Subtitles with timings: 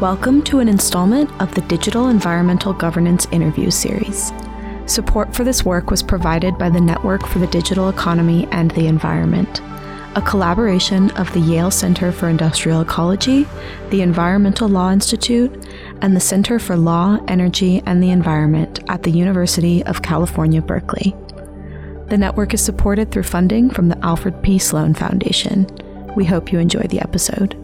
[0.00, 4.32] Welcome to an installment of the Digital Environmental Governance Interview Series.
[4.86, 8.86] Support for this work was provided by the Network for the Digital Economy and the
[8.86, 9.60] Environment,
[10.16, 13.46] a collaboration of the Yale Center for Industrial Ecology,
[13.90, 15.66] the Environmental Law Institute,
[16.00, 21.14] and the Center for Law, Energy, and the Environment at the University of California, Berkeley.
[22.06, 24.58] The network is supported through funding from the Alfred P.
[24.58, 25.66] Sloan Foundation.
[26.16, 27.59] We hope you enjoy the episode.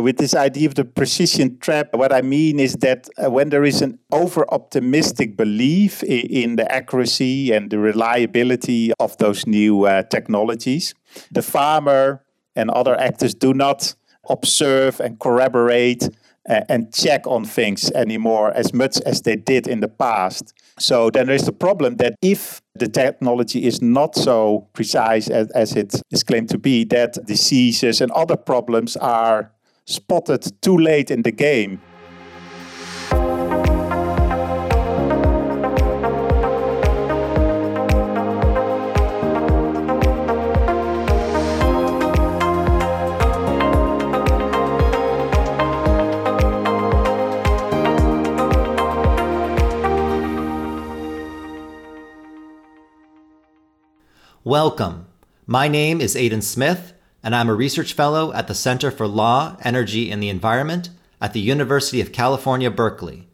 [0.00, 3.64] With this idea of the precision trap, what I mean is that uh, when there
[3.64, 10.02] is an over optimistic belief in, the accuracy and the reliability of those new uh,
[10.04, 10.94] technologies,
[11.30, 12.24] the farmer
[12.56, 13.94] and other actors do not
[14.28, 16.08] observe and corroborate
[16.48, 20.54] uh, and check on things anymore as much as they did in the past.
[20.78, 25.76] So then there's the problem that if the technology is not so precise as, as
[25.76, 29.52] it is claimed to be, that diseases and other problems are
[29.90, 31.80] spotted too late in the game.
[54.42, 55.06] Welcome.
[55.46, 59.56] My name is Aidan Smith, and I'm a research fellow at the Center for Law,
[59.62, 60.88] Energy, and the Environment
[61.20, 63.28] at the University of California, Berkeley.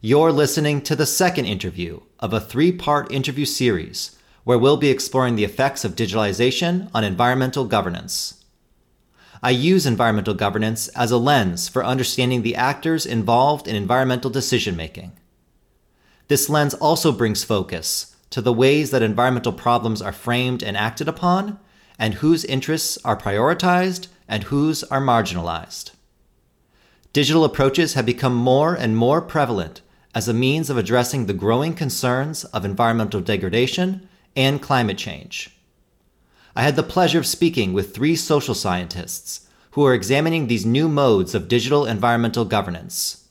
[0.00, 4.90] You're listening to the second interview of a three part interview series where we'll be
[4.90, 8.42] exploring the effects of digitalization on environmental governance.
[9.42, 14.76] I use environmental governance as a lens for understanding the actors involved in environmental decision
[14.76, 15.12] making.
[16.28, 21.08] This lens also brings focus to the ways that environmental problems are framed and acted
[21.08, 21.58] upon,
[22.00, 25.90] and whose interests are prioritized and whose are marginalized.
[27.12, 29.82] Digital approaches have become more and more prevalent
[30.14, 35.50] as a means of addressing the growing concerns of environmental degradation and climate change.
[36.56, 40.88] I had the pleasure of speaking with three social scientists who are examining these new
[40.88, 43.28] modes of digital environmental governance.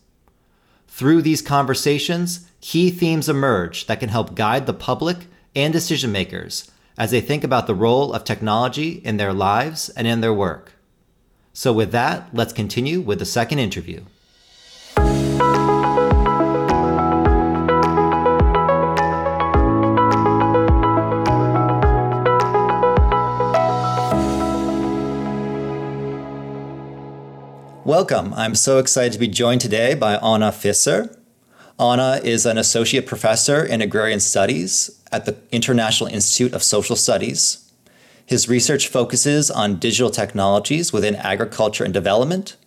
[0.87, 5.25] Through these conversations, key themes emerge that can help guide the public
[5.55, 10.05] and decision makers as they think about the role of technology in their lives and
[10.05, 10.73] in their work.
[11.53, 14.01] So, with that, let's continue with the second interview.
[27.85, 28.33] Welcome.
[28.35, 31.18] I'm so excited to be joined today by Oane Visser.
[31.79, 37.71] Oane is an associate professor in agrarian studies at the International Institute of Social Studies.
[38.25, 42.57] His research focuses on digital technologies within agriculture and development,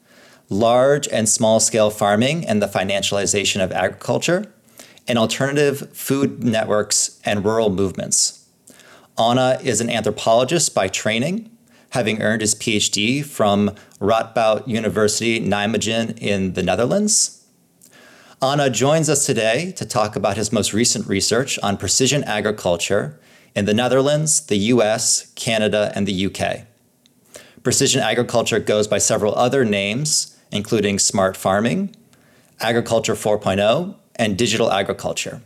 [0.49, 4.50] large and small scale farming and the financialization of agriculture,
[5.06, 8.49] and alternative food networks and rural movements.
[9.19, 11.50] Oane is an anthropologist by training,
[11.91, 17.42] having earned his PhD from Radboud University Nijmegen in the Netherlands
[18.43, 23.21] Oane joins us today to talk about his most recent research on precision agriculture
[23.55, 26.67] in the Netherlands, the US, Canada, and the UK.
[27.63, 31.95] Precision agriculture goes by several other names, including smart farming,
[32.59, 35.43] agriculture 4.0, and digital agriculture.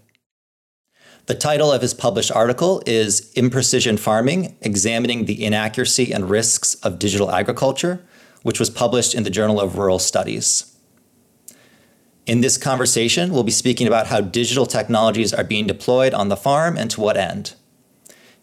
[1.26, 6.98] The title of his published article is Imprecision Farming Examining the Inaccuracy and Risks of
[6.98, 8.02] Digital Agriculture,
[8.42, 10.75] which was published in the Journal of Rural Studies.
[12.26, 16.36] In this conversation, we'll be speaking about how digital technologies are being deployed on the
[16.36, 17.54] farm and to what end.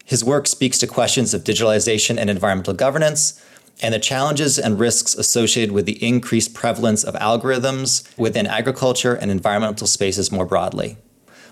[0.06, 3.42] His work speaks to questions of digitalization and environmental governance
[3.82, 9.30] and the challenges and risks associated with the increased prevalence of algorithms within agriculture and
[9.30, 10.96] environmental spaces more broadly.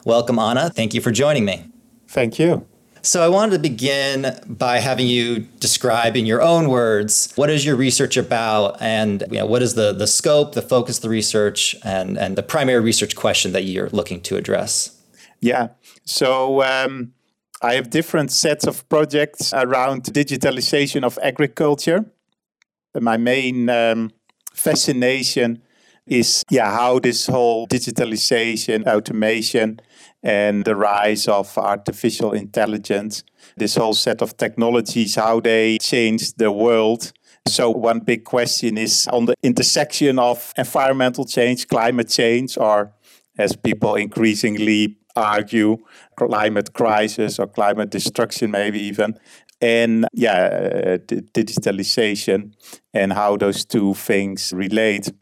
[0.06, 0.72] Welcome, Oane.
[0.72, 1.66] Thank you for joining me.
[2.08, 2.66] Thank you.
[3.04, 7.66] So I wanted to begin by having you describe in your own words what is
[7.66, 11.08] your research about and you know, what is the, the scope, the focus of the
[11.08, 15.02] research, and, and the primary research question that you're looking to address.
[15.40, 15.70] Yeah.
[16.04, 17.12] So um,
[17.60, 22.04] I have different sets of projects around digitalization of agriculture.
[22.94, 24.12] My main um,
[24.54, 25.60] fascination
[26.06, 29.80] is yeah how this whole digitalization, automation,
[30.22, 33.24] and the rise of artificial intelligence,
[33.56, 37.12] this whole set of technologies, how they change the world.
[37.48, 42.92] So, one big question is on the intersection of environmental change, climate change, or
[43.36, 45.78] as people increasingly argue,
[46.16, 49.18] climate crisis or climate destruction, maybe even.
[49.62, 50.98] and yeah, uh,
[51.32, 52.52] digitalization
[52.92, 55.12] and how those two things relate.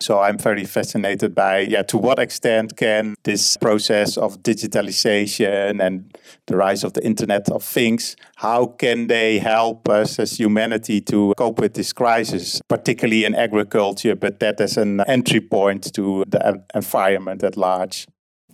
[0.00, 6.16] So I'm very fascinated by yeah to what extent can this process of digitalization and
[6.46, 11.34] the rise of the internet of things how can they help us as humanity to
[11.36, 16.62] cope with this crisis particularly in agriculture but that as an entry point to the
[16.74, 18.06] environment at large.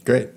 [0.04, 0.28] Great.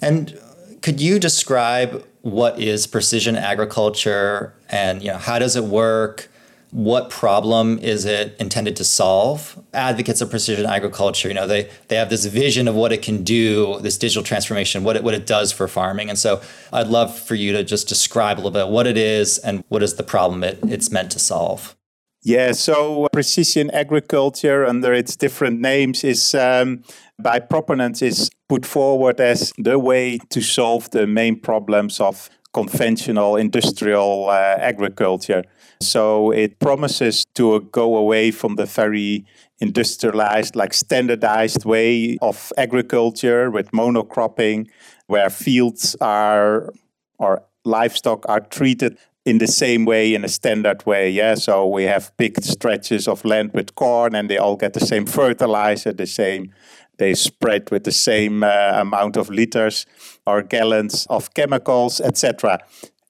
[0.00, 0.38] And
[0.82, 6.28] could you describe what is precision agriculture and you know how does it work?
[6.76, 9.58] What problem is it intended to solve?
[9.72, 13.24] Advocates of precision agriculture, you know, they they have this vision of what it can
[13.24, 16.10] do, this digital transformation, what it what it does for farming.
[16.10, 16.42] And so
[16.74, 19.82] I'd love for you to just describe a little bit what it is and what
[19.82, 21.74] is the problem it, it's meant to solve.
[22.22, 26.82] Yeah, so precision agriculture under its different names is um,
[27.18, 33.36] by proponents is put forward as the way to solve the main problems of conventional
[33.36, 35.42] industrial uh, agriculture.
[35.80, 39.24] So it promises to go away from the very
[39.58, 44.68] industrialized, like standardized way of agriculture with monocropping,
[45.06, 46.72] where fields are
[47.18, 51.82] or livestock are treated in the same way in a standard way yeah so we
[51.82, 56.06] have big stretches of land with corn and they all get the same fertilizer the
[56.06, 56.52] same
[56.98, 59.86] they spread with the same uh, amount of liters
[60.26, 62.58] or gallons of chemicals, etc.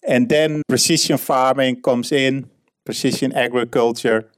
[0.06, 2.50] And then precision farming comes in,
[2.86, 4.30] precision agriculture.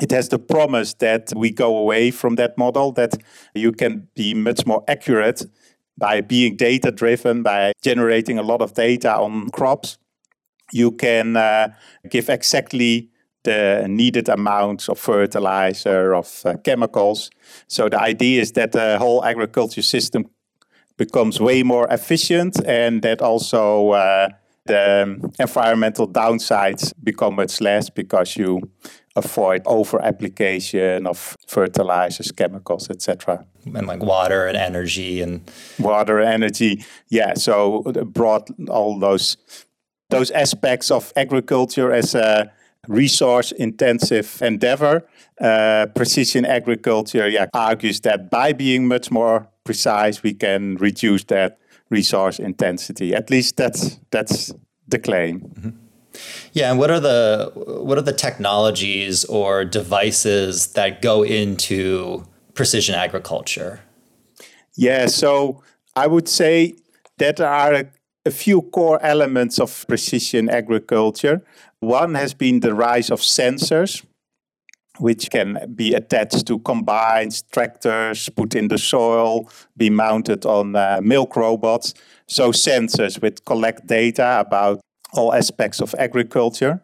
[0.00, 3.14] It has the promise that we go away from that model, that
[3.54, 5.42] you can be much more accurate
[5.98, 9.98] by being data driven, by generating a lot of data on crops.
[10.72, 11.68] You can uh,
[12.08, 13.10] give exactly
[13.42, 17.30] the needed amounts of fertilizer, of uh, chemicals.
[17.68, 20.26] So the idea is that the whole agriculture system
[20.96, 24.28] becomes way more efficient and that also uh,
[24.66, 28.60] the environmental downsides become much less because you
[29.16, 33.44] avoid over application of fertilizers, chemicals, etc.
[33.74, 36.84] And like water and energy and water, energy.
[37.08, 39.36] Yeah, so brought all those
[40.10, 42.50] those aspects of agriculture as a
[42.88, 45.06] resource intensive endeavor.
[45.40, 51.59] Uh, precision agriculture yeah, argues that by being much more precise, we can reduce that
[51.90, 53.14] resource intensity.
[53.14, 54.52] At least that's that's
[54.88, 55.40] the claim.
[55.40, 55.70] Mm-hmm.
[56.52, 62.94] Yeah, and what are the what are the technologies or devices that go into precision
[62.94, 63.80] agriculture?
[64.76, 65.62] Yeah, so
[65.94, 66.74] I would say
[67.18, 67.84] that there are a,
[68.24, 71.42] a few core elements of precision agriculture.
[71.80, 74.04] One has been the rise of sensors,
[75.00, 81.00] which can be attached to combines, tractors, put in the soil, be mounted on uh,
[81.02, 81.94] milk robots.
[82.26, 84.80] So, sensors which collect data about
[85.12, 86.82] all aspects of agriculture.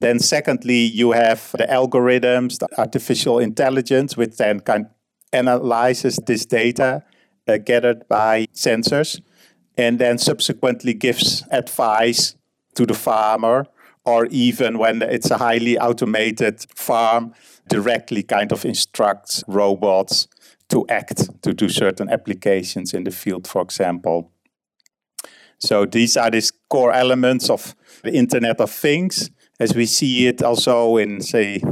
[0.00, 4.92] Then, secondly, you have the algorithms, the artificial intelligence, which then kind of
[5.32, 7.04] analyzes this data
[7.48, 9.20] uh, gathered by sensors
[9.76, 12.36] and then subsequently gives advice
[12.74, 13.66] to the farmer
[14.04, 17.32] or even when it's a highly automated farm,
[17.68, 20.26] directly kind of instructs robots
[20.68, 24.32] to act to do certain applications in the field, for example.
[25.58, 30.42] So these are these core elements of the Internet of Things, as we see it
[30.42, 31.62] also in, say,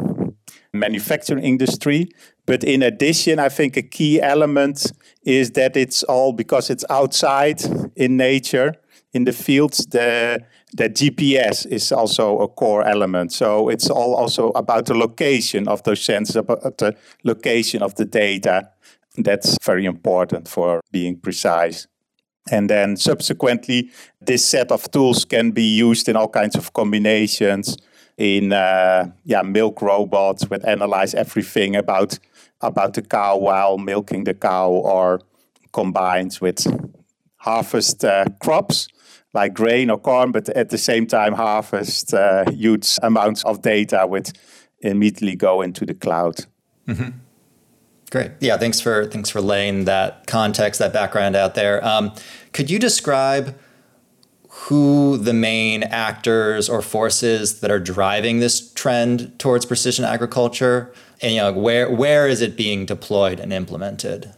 [0.72, 2.08] manufacturing industry.
[2.46, 4.92] But in addition, I think a key element
[5.24, 7.62] is that it's all because it's outside
[7.96, 8.74] in nature,
[9.12, 13.32] in the fields, the that GPS is also a core element.
[13.32, 18.04] So it's all also about the location of those sensors, about the location of the
[18.04, 18.70] data.
[19.16, 21.88] That's very important for being precise.
[22.50, 27.76] And then subsequently, this set of tools can be used in all kinds of combinations.
[28.16, 32.18] In uh, yeah, milk robots that analyze everything about
[32.60, 35.20] about the cow while milking the cow, or
[35.72, 36.66] combines with
[37.36, 38.88] harvest uh, crops
[39.32, 44.06] like grain or corn, but at the same time harvest uh, huge amounts of data
[44.06, 44.32] which
[44.80, 46.46] immediately go into the cloud.
[46.86, 47.10] Mm-hmm.
[48.10, 48.32] Great.
[48.40, 48.56] Yeah.
[48.56, 51.84] Thanks for thanks for laying that context, that background out there.
[51.84, 52.12] Um,
[52.52, 53.56] could you describe
[54.48, 61.34] who the main actors or forces that are driving this trend towards precision agriculture, and
[61.34, 64.34] you know where where is it being deployed and implemented?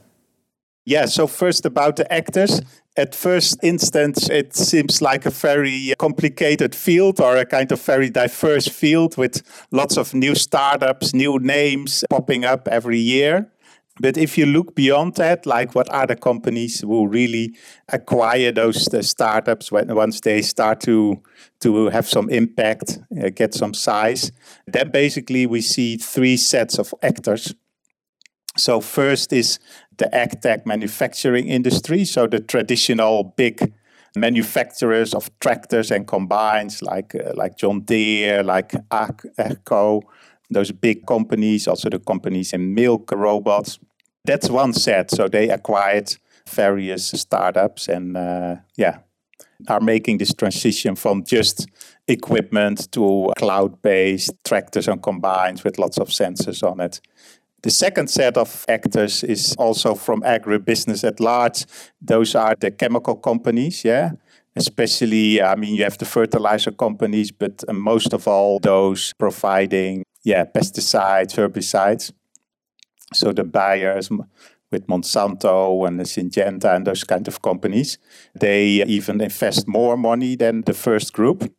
[0.84, 1.06] Yeah.
[1.06, 2.60] So first about the actors
[2.96, 8.10] at first instance, it seems like a very complicated field or a kind of very
[8.10, 13.50] diverse field with lots of new startups, new names popping up every year.
[14.00, 17.54] But if you look beyond that, like what are the companies who really
[17.88, 21.22] acquire those the startups when once they start to
[21.60, 24.32] to have some impact, uh, get some size,
[24.66, 27.54] then basically we see three sets of actors.
[28.56, 29.58] So first is
[29.96, 33.72] the agtech manufacturing industry, so the traditional big
[34.14, 40.02] manufacturers of tractors and combines like uh, like John Deere, like AGCO,
[40.50, 43.78] those big companies, also the companies in milk robots.
[44.24, 45.10] That's one set.
[45.10, 46.14] So they acquired
[46.48, 48.98] various startups and uh, yeah,
[49.68, 51.66] are making this transition from just
[52.08, 57.00] equipment to cloud-based tractors and combines with lots of sensors on it.
[57.62, 61.64] The second set of actors is also from agribusiness at large.
[62.00, 64.12] Those are the chemical companies, yeah.
[64.56, 70.04] Especially, I mean, you have the fertilizer companies, but uh, most of all, those providing,
[70.24, 72.12] yeah, pesticides, herbicides.
[73.14, 74.10] So the Bayers,
[74.70, 77.98] with Monsanto and Syngenta and those kind of companies,
[78.34, 81.54] they even invest more money than the first group.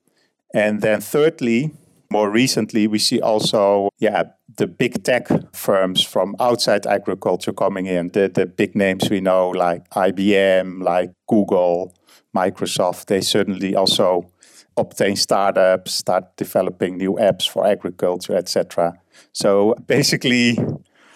[0.53, 1.71] And then thirdly,
[2.11, 4.23] more recently, we see also, yeah,
[4.57, 8.09] the big tech firms from outside agriculture coming in.
[8.09, 11.93] The, the big names we know, like IBM, like Google,
[12.35, 14.29] Microsoft, they certainly also
[14.77, 18.93] obtain startups, start developing new apps for agriculture, etc.
[19.31, 20.57] So basically,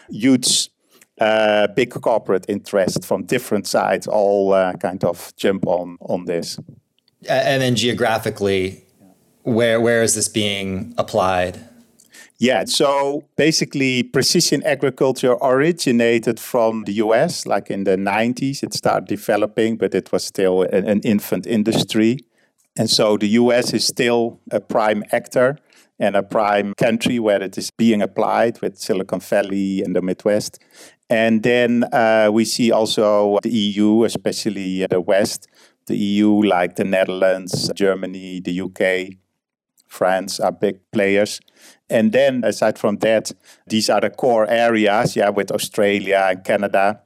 [0.10, 0.70] huge,
[1.20, 6.60] uh, big corporate interest from different sides all uh, kind of jump on on this.
[7.28, 8.86] And then geographically,
[9.42, 11.67] where where is this being applied?
[12.40, 18.62] Yeah, so basically, precision agriculture originated from the US, like in the 90s.
[18.62, 22.20] It started developing, but it was still an, an infant industry.
[22.78, 25.58] And so the US is still a prime actor
[26.00, 30.60] and a prime country where it is being applied with Silicon Valley and the Midwest.
[31.10, 35.48] And then uh, we see also the EU, especially the West,
[35.88, 39.18] the EU, like the Netherlands, Germany, the UK,
[39.88, 41.40] France are big players.
[41.90, 43.32] And then aside from that,
[43.66, 47.02] these are the core areas, yeah, with Australia and Canada.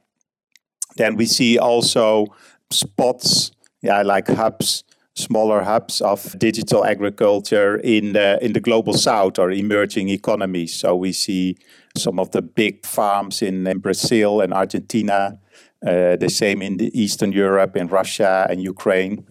[0.96, 2.26] Then we see also
[2.70, 4.84] spots, yeah, like hubs
[5.14, 10.74] smaller hubs of digital agriculture in the, in the global south or emerging economies.
[10.74, 11.56] So we see
[11.96, 15.38] some of the big farms in, in Brazil and Argentina,
[15.86, 19.26] uh, the same in Eastern Europe, in Russia and Ukraine.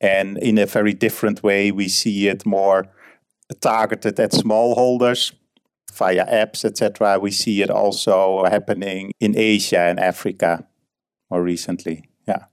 [0.00, 2.86] And in a very different way, we see it more
[3.60, 5.32] targeted at smallholders
[5.92, 7.18] via apps, etc.
[7.18, 10.66] We see it also happening in Asia and Africa
[11.30, 12.04] more recently.
[12.26, 12.44] Yeah.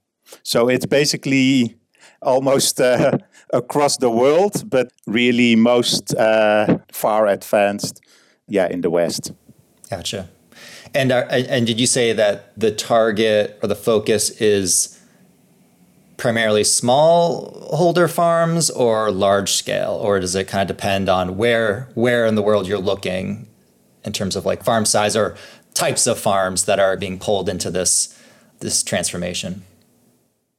[0.43, 1.77] So it's basically
[2.21, 3.17] almost uh,
[3.53, 8.01] across the world, but really most uh, far advanced,
[8.48, 9.33] yeah, in the West.
[9.89, 10.29] Gotcha.
[10.93, 15.00] And are, and did you say that the target or the focus is
[16.22, 21.90] primarily small holder farms or large scale, or does it kind of depend on where
[21.96, 23.48] where in the world you're looking
[24.06, 25.36] in terms of like farm size or
[25.74, 28.16] types of farms that are being pulled into this
[28.60, 29.63] this transformation?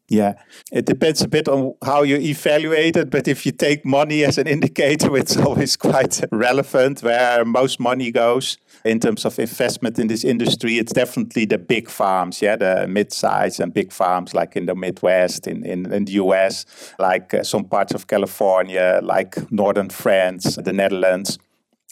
[0.09, 0.35] Yeah,
[0.73, 4.38] it depends a bit on how you evaluate it, but if you take money as
[4.38, 10.08] an indicator, it's always quite relevant where most money goes in terms of investment in
[10.08, 10.78] this industry.
[10.78, 15.46] It's definitely the big farms, yeah, the mid-size and big farms like in the Midwest,
[15.46, 16.66] in, in, in the US,
[16.98, 21.38] like uh, some parts of California, like northern France, the Netherlands.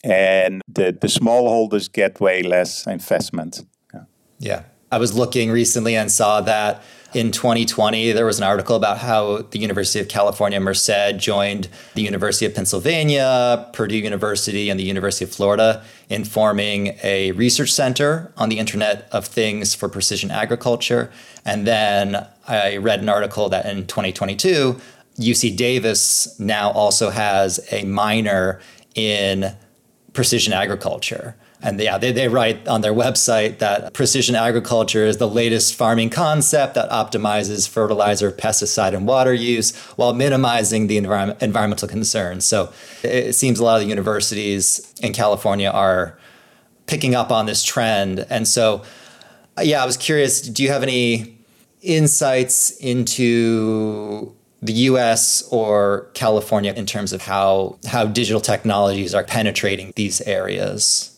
[0.02, 3.66] And the, the smallholders get way less investment.
[3.92, 4.04] Yeah.
[4.38, 4.62] yeah.
[4.92, 6.82] I was looking recently and saw that
[7.12, 12.02] in 2020, there was an article about how the University of California, Merced joined the
[12.02, 18.32] University of Pennsylvania, Purdue University, and the University of Florida in forming a research center
[18.36, 21.10] on the Internet of Things for precision agriculture.
[21.44, 24.80] And then I read an article that in 2022,
[25.18, 28.60] UC Davis now also has a minor
[28.94, 29.56] in
[30.12, 31.36] precision agriculture.
[31.62, 36.10] And yeah, they, they write on their website that precision agriculture is the latest farming
[36.10, 42.46] concept that optimizes fertilizer, pesticide, and water use while minimizing the environment, environmental concerns.
[42.46, 46.18] So it seems a lot of the universities in California are
[46.86, 48.26] picking up on this trend.
[48.30, 48.82] And so,
[49.58, 51.38] uh, yeah, I was curious do you have any
[51.82, 59.92] insights into the US or California in terms of how, how digital technologies are penetrating
[59.96, 61.09] these areas?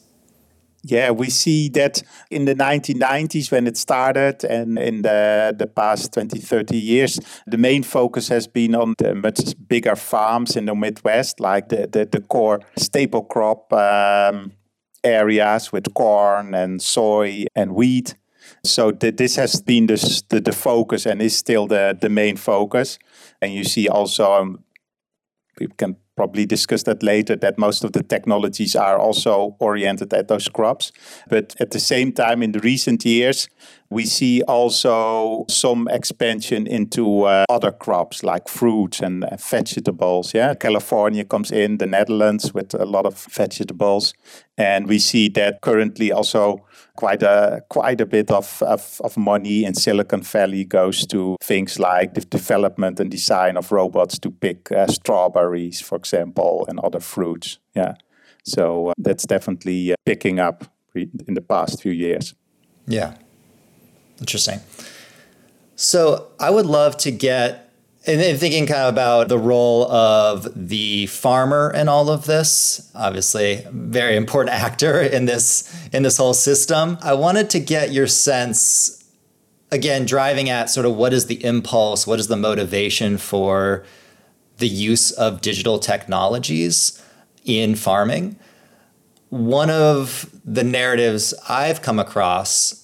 [0.85, 6.13] Yeah, we see that in the 1990s when it started and in the, the past
[6.13, 10.75] 20, 30 years, the main focus has been on the much bigger farms in the
[10.75, 14.53] Midwest, like the, the, the core staple crop um,
[15.05, 18.17] areas with corn and soy and wheat.
[18.65, 22.37] So th- this has been the, the, the focus and is still the, the main
[22.37, 22.99] focus.
[23.41, 24.65] And you see also, um,
[25.61, 30.29] we can probably discuss that later, that most of the technologies are also oriented at
[30.29, 30.93] those crops.
[31.29, 33.49] But at the same time, in the recent years,
[33.91, 40.35] we see also some expansion into uh, other crops like fruits and uh, vegetables.
[40.35, 44.15] Yeah, California comes in, the Netherlands with a lot of vegetables,
[44.57, 46.65] and we see that currently also
[46.97, 51.79] quite a quite a bit of, of, of money in Silicon Valley goes to things
[51.79, 57.01] like the development and design of robots to pick uh, strawberries, for example, and other
[57.01, 57.59] fruits.
[57.75, 57.95] Yeah,
[58.45, 62.35] so uh, that's definitely uh, picking up in the past few years.
[62.87, 63.15] Yeah.
[64.21, 64.61] Interesting.
[65.75, 67.72] So I would love to get
[68.05, 72.91] and then thinking kind of about the role of the farmer in all of this
[72.95, 76.99] obviously very important actor in this in this whole system.
[77.03, 79.05] I wanted to get your sense
[79.71, 83.85] again driving at sort of what is the impulse what is the motivation for
[84.59, 87.03] the use of digital technologies
[87.45, 88.37] in farming.
[89.31, 92.82] One of the narratives i've come across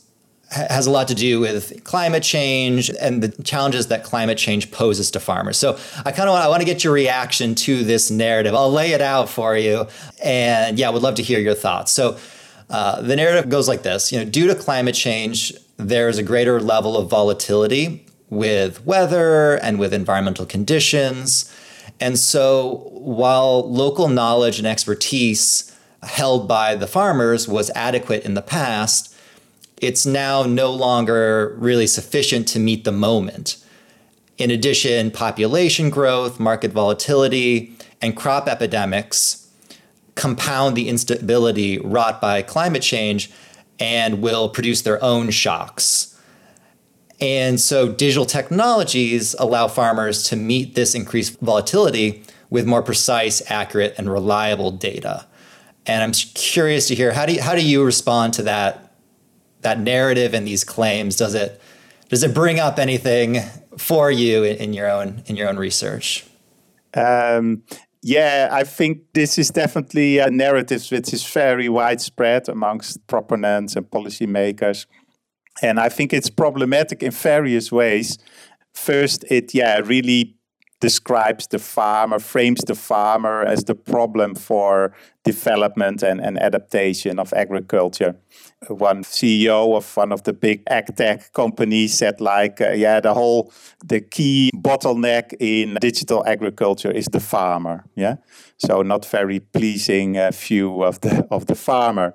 [0.51, 5.11] has a lot to do with climate change and the challenges that climate change poses
[5.11, 5.59] to farmers.
[5.59, 8.55] So I kind of want I want to get your reaction to this narrative.
[8.55, 9.87] I'll lay it out for you,
[10.23, 11.93] and yeah, I would love to hear your thoughts.
[11.93, 12.17] So
[12.71, 16.23] uh, the narrative goes like this: you know, due to climate change, there is a
[16.23, 21.55] greater level of volatility with weather and with environmental conditions,
[22.01, 25.75] and so while local knowledge and expertise
[26.05, 29.15] held by the farmers was adequate in the past
[29.81, 33.65] it's now no longer really sufficient to meet the moment.
[34.37, 39.49] In addition, population growth, market volatility, and crop epidemics
[40.15, 43.31] compound the instability wrought by climate change
[43.79, 46.19] and will produce their own shocks.
[47.21, 53.95] And so, digital technologies allow farmers to meet this increased volatility with more precise, accurate,
[53.99, 55.27] and reliable data.
[55.87, 58.88] And I'm curious to hear how do you, how do you respond to that
[59.63, 61.61] that narrative and these claims does it
[62.09, 63.41] does it bring up anything
[63.77, 66.25] for you in, in your own in your own research
[66.95, 67.63] um,
[68.03, 73.91] yeah, I think this is definitely a narrative which is very widespread amongst proponents and
[73.91, 74.87] policymakers.
[75.63, 78.19] And I think it's problematic in various ways.
[78.73, 80.37] First, it yeah really
[80.81, 84.93] describes the farmer, frames the farmer as the problem for
[85.25, 88.15] development and, and adaptation of agriculture.
[88.69, 93.15] One CEO of one of the big ag tech companies said, like, uh, yeah, the
[93.15, 93.53] whole
[93.85, 97.85] the key bottleneck in digital agriculture is the farmer.
[97.95, 98.17] Yeah,
[98.57, 102.15] so not very pleasing uh, view of the of the farmer.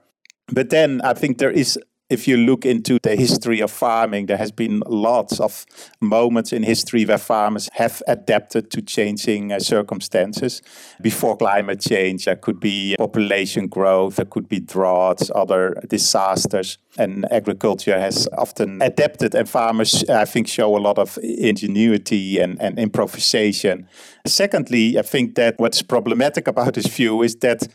[0.54, 1.80] But then I think there is
[2.14, 5.66] if you look into the history of farming, there has been lots of
[6.00, 10.62] moments in history where farmers have adapted to changing uh, circumstances.
[11.02, 17.26] Before climate change, there could be population growth, there could be droughts, other disasters, and
[17.32, 19.34] agriculture has often adapted.
[19.34, 23.88] And farmers, I think, show a lot of ingenuity and, and improvisation.
[24.28, 27.68] Secondly, I think that what's problematic about this view is that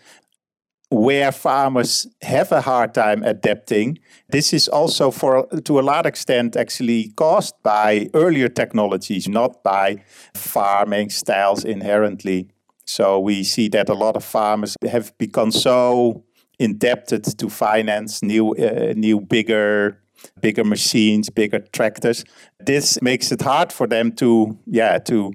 [0.90, 3.98] where farmers have a hard time adapting.
[4.30, 10.02] This is also, for to a large extent, actually caused by earlier technologies, not by
[10.34, 12.48] farming styles inherently.
[12.86, 16.24] So we see that a lot of farmers have become so
[16.58, 20.00] indebted to finance new, uh, new bigger
[20.40, 22.24] bigger machines, bigger tractors.
[22.58, 25.32] This makes it hard for them to, yeah, to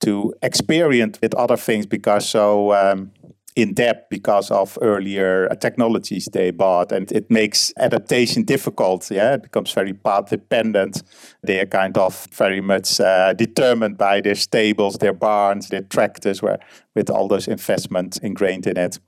[0.00, 3.12] to experience with other things because so um,
[3.54, 9.34] in depth because of earlier technologies they bought and it makes adaptation difficult yeah?
[9.34, 11.02] It becomes very path dependent.
[11.42, 16.42] They are kind of very much uh, determined by their stables their barns their tractors
[16.42, 16.58] where
[16.94, 18.98] with all those investments ingrained in it.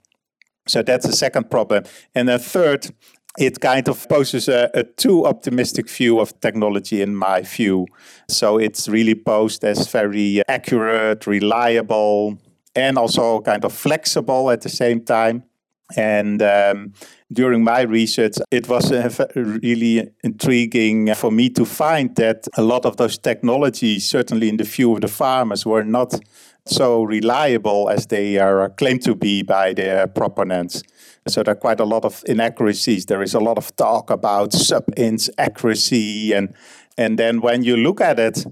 [0.66, 1.85] So that's the second problem.
[2.14, 2.90] And the third
[3.38, 7.87] it kind of poses a, a, too optimistic view of technology in my view.
[8.28, 12.38] So it's really posed as very accurate, reliable,
[12.74, 15.44] and also kind of flexible at the same time.
[15.96, 16.94] And um,
[17.32, 22.87] during my research, it was uh, really intriguing for me to find that a lot
[22.87, 26.14] of those technologies, certainly in the view of the farmers, were not
[26.66, 30.82] so reliable as they are claimed to be by their proponents.
[31.26, 33.06] So there are quite a lot of inaccuracies.
[33.06, 36.54] There is a lot of talk about sub-inch accuracy, and
[36.96, 38.46] and then when you look at it,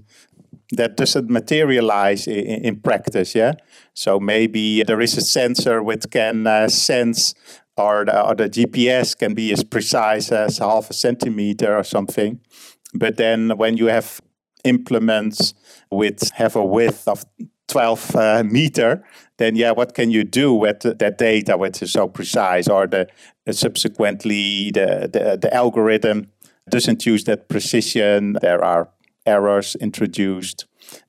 [0.77, 3.35] that doesn't materialize in, in, practice.
[3.35, 3.53] Yeah.
[3.93, 7.33] So maybe there is a sensor which can uh, sense
[7.77, 12.39] or the, or the GPS can be as precise as half a centimeter or something.
[12.93, 14.21] But then when you have
[14.63, 15.53] implements
[15.89, 17.25] which have a width of
[17.67, 19.03] 12 uh, meter,
[19.37, 22.67] then yeah, what can you do with that data which is so precise?
[22.67, 23.07] Or the
[23.51, 26.27] subsequently the, the the algorithm
[26.69, 28.37] doesn't use that precision.
[28.41, 28.89] There are
[29.25, 30.65] errors introduced.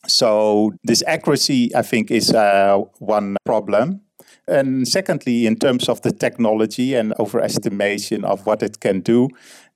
[0.06, 4.00] So this accuracy, I think, is uh, one problem.
[4.46, 9.28] And secondly, in terms of the technology and overestimation of what it can do,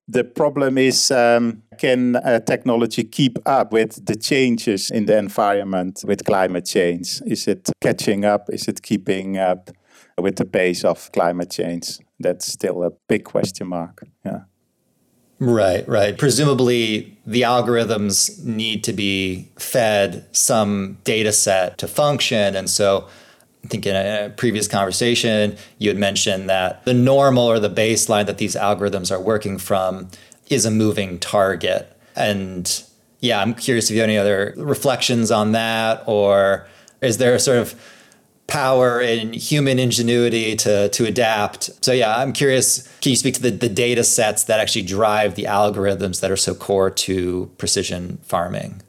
[0.06, 6.02] the problem is um, can uh, technology keep up with the changes in the environment
[6.06, 7.20] with climate change?
[7.26, 8.48] Is it catching up?
[8.50, 9.70] Is it keeping up
[10.16, 11.98] with the pace of climate change?
[12.18, 14.02] That's still a big question mark.
[14.24, 14.40] Yeah.
[15.40, 16.18] Right, right.
[16.18, 22.56] Presumably, the algorithms need to be fed some data set to function.
[22.56, 23.06] And so,
[23.64, 28.26] I think in a previous conversation, you had mentioned that the normal or the baseline
[28.26, 30.08] that these algorithms are working from
[30.48, 31.92] is a moving target.
[32.16, 32.82] And
[33.20, 36.66] yeah, I'm curious if you have any other reflections on that, or
[37.00, 37.74] is there a sort of
[38.48, 41.84] power and human ingenuity to to adapt.
[41.84, 42.88] So yeah, I'm curious.
[43.00, 46.36] Can you speak to the, the data sets that actually drive the algorithms that are
[46.36, 48.82] so core to precision farming?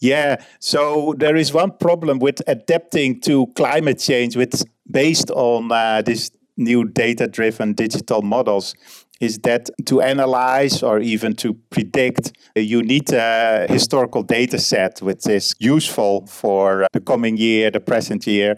[0.00, 6.02] Yeah, so there is one problem with adapting to climate change, with based on uh,
[6.02, 8.74] this new data-driven digital models
[9.22, 15.28] is that to analyze or even to predict, you need a historical data set which
[15.28, 18.56] is useful for the coming year, the present year.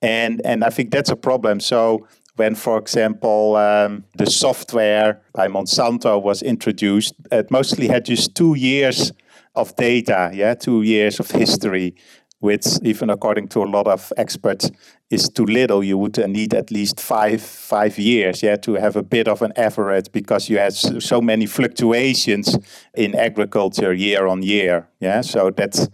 [0.00, 1.60] And, and I think that's a problem.
[1.60, 8.34] So when, for example, um, the software by Monsanto was introduced, it mostly had just
[8.34, 9.12] two years
[9.54, 11.94] of data, yeah, two years of history
[12.40, 14.70] which even according to a lot of experts
[15.10, 15.84] is too little.
[15.84, 19.52] You would need at least five five years, yeah, to have a bit of an
[19.56, 22.58] average because you have so many fluctuations
[22.94, 24.88] in agriculture year on year.
[25.00, 25.88] Yeah, so that's.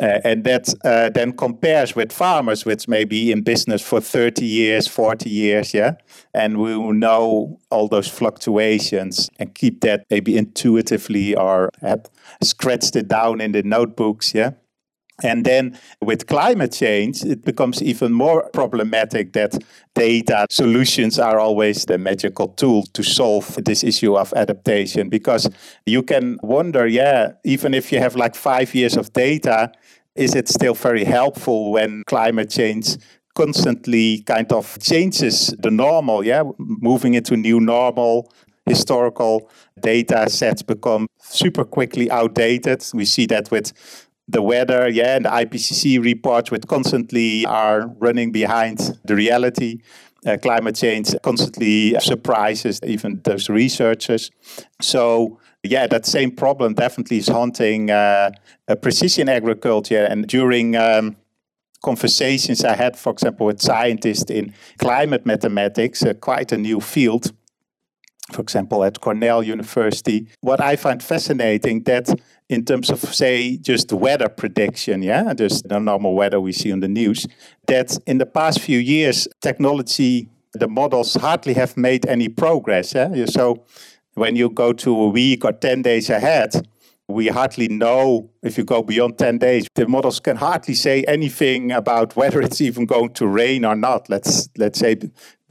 [0.00, 4.44] Uh, and that uh, then compares with farmers, which may be in business for 30
[4.44, 5.94] years, 40 years, yeah?
[6.32, 12.06] And we will know all those fluctuations and keep that maybe intuitively or have
[12.44, 14.52] scratched it down in the notebooks, yeah?
[15.22, 19.58] And then with climate change, it becomes even more problematic that
[19.94, 25.08] data solutions are always the magical tool to solve this issue of adaptation.
[25.08, 25.50] Because
[25.86, 29.72] you can wonder, yeah, even if you have like five years of data,
[30.14, 32.96] is it still very helpful when climate change
[33.34, 36.24] constantly kind of changes the normal?
[36.24, 38.32] Yeah, moving into new normal,
[38.66, 39.50] historical
[39.80, 42.84] data sets become super quickly outdated.
[42.92, 43.72] We see that with
[44.28, 49.80] the weather, yeah, and the IPCC reports which constantly are running behind the reality.
[50.26, 54.30] Uh, climate change constantly surprises even those researchers.
[54.82, 58.30] So, yeah, that same problem definitely is haunting uh,
[58.82, 60.04] precision agriculture.
[60.04, 61.16] And during um,
[61.82, 67.32] conversations I had, for example, with scientists in climate mathematics, uh, quite a new field,
[68.32, 72.08] for example, at Cornell University, what I find fascinating that
[72.48, 76.80] in terms of say just weather prediction yeah just the normal weather we see on
[76.80, 77.26] the news
[77.66, 83.26] that in the past few years technology the models hardly have made any progress yeah?
[83.26, 83.64] so
[84.14, 86.50] when you go to a week or 10 days ahead
[87.06, 91.72] we hardly know if you go beyond 10 days the models can hardly say anything
[91.72, 94.96] about whether it's even going to rain or not let's let's say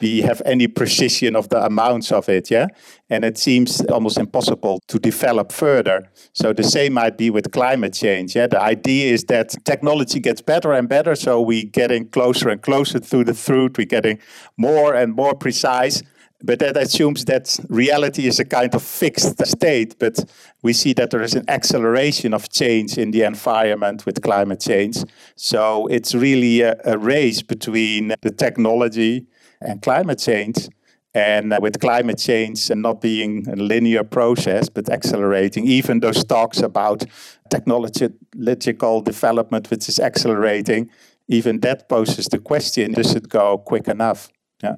[0.02, 2.68] we have any precision of the amounts of it yeah
[3.10, 7.94] and it seems almost impossible to develop further so the same might be with climate
[7.94, 12.50] change yeah the idea is that technology gets better and better so we're getting closer
[12.50, 14.20] and closer to the truth we're getting
[14.58, 16.04] more and more precise
[16.44, 19.98] but that assumes that reality is a kind of fixed state.
[19.98, 20.24] But
[20.62, 24.98] we see that there is an acceleration of change in the environment with climate change.
[25.36, 29.26] So it's really a, a race between the technology
[29.62, 30.70] and climate change.
[31.14, 36.24] And uh, with climate change and not being a linear process, but accelerating, even those
[36.24, 37.06] talks about
[37.50, 40.92] technological development, which is accelerating,
[41.28, 44.30] even that poses the question does it go quick enough?
[44.62, 44.76] Yeah.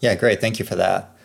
[0.00, 0.40] Yeah, great.
[0.40, 1.16] Thank you for that.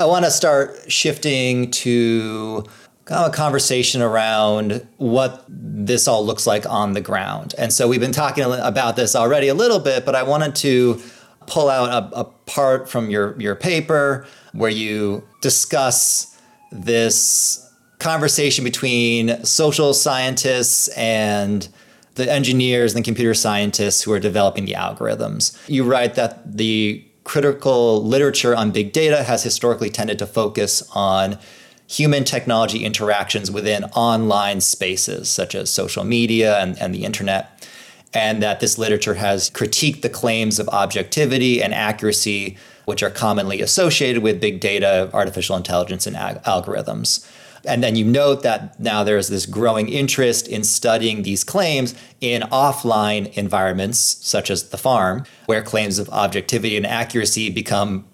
[0.00, 2.64] I want to start shifting to
[3.04, 7.54] kind of a conversation around what this all looks like on the ground.
[7.58, 11.02] And so we've been talking about this already a little bit, but I wanted to
[11.50, 16.38] pull out a, a part from your, your paper where you discuss
[16.70, 21.68] this conversation between social scientists and
[22.14, 25.58] the engineers and computer scientists who are developing the algorithms.
[25.68, 31.38] You write that the critical literature on big data has historically tended to focus on
[31.86, 37.68] human technology interactions within online spaces such as social media and, and the internet.
[38.12, 43.60] And that this literature has critiqued the claims of objectivity and accuracy, which are commonly
[43.60, 47.24] associated with big data, artificial intelligence, and ag- algorithms.
[47.64, 52.42] And then you note that now there's this growing interest in studying these claims in
[52.42, 58.06] offline environments, such as the farm, where claims of objectivity and accuracy become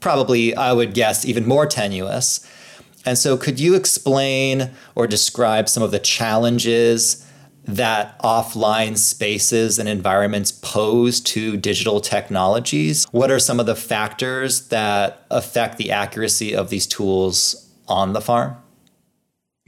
[0.00, 2.46] probably, I would guess, even more tenuous.
[3.06, 7.24] And so, could you explain or describe some of the challenges
[7.68, 13.06] that offline spaces and environments pose to digital technologies?
[13.12, 18.20] What are some of the factors that affect the accuracy of these tools on the
[18.20, 18.56] farm?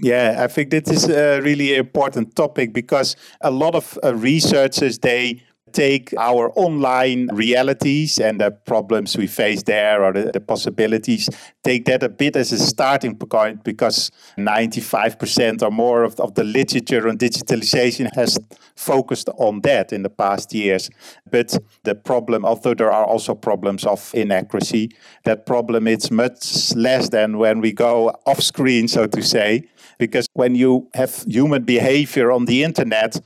[0.02, 4.98] Yeah, I think this is a really important topic because a lot of uh, researchers
[4.98, 11.28] they take our online realities and the problems we face there or the, the, possibilities,
[11.62, 16.44] take that a bit as a starting point because 95% or more of, of the
[16.44, 18.38] literature on digitalization has
[18.74, 20.90] focused on that in the past years.
[21.30, 24.90] But the problem, although there are also problems of inaccuracy,
[25.24, 29.64] that problem is much less than when we go off screen, so to say.
[29.98, 33.20] Because when you have human behavior on the internet,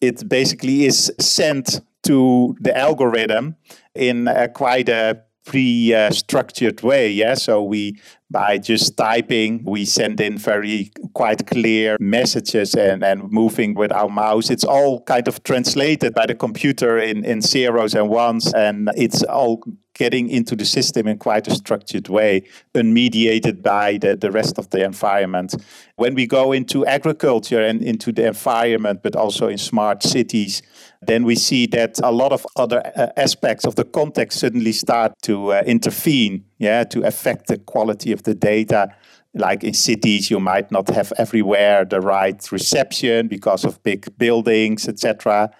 [0.00, 3.56] it basically is sent to the algorithm
[3.94, 7.10] in quite a pre-structured uh, way.
[7.10, 7.98] Yeah, so we
[8.30, 14.10] by just typing, we send in very quite clear messages and, and moving with our
[14.10, 14.50] mouse.
[14.50, 19.22] It's all kind of translated by the computer in, in zeros and ones, and it's
[19.22, 19.62] all
[19.94, 22.42] getting into the system in quite a structured way,
[22.74, 25.54] unmediated by the, the rest of the environment.
[25.96, 30.62] When we go into agriculture and into the environment, but also in smart cities,
[31.00, 35.12] then we see that a lot of other uh, aspects of the context suddenly start
[35.22, 38.94] to uh, intervene, yeah, to affect the quality of the data.
[39.34, 44.88] Like in cities, you might not have everywhere the right reception because of big buildings,
[44.88, 45.50] etc.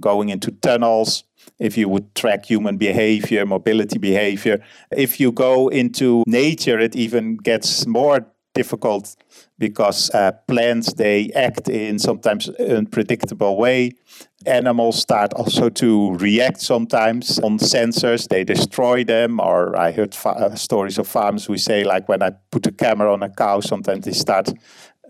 [0.00, 1.24] Going into tunnels,
[1.58, 4.64] if you would track human behavior, mobility behavior.
[4.90, 9.14] If you go into nature, it even gets more difficult
[9.58, 13.92] because uh, plants they act in sometimes unpredictable way.
[14.46, 18.28] Animals start also to react sometimes on sensors.
[18.28, 22.22] They destroy them or i heard fa- uh, stories of farms we say like when
[22.22, 24.48] i put a camera on a cow sometimes they start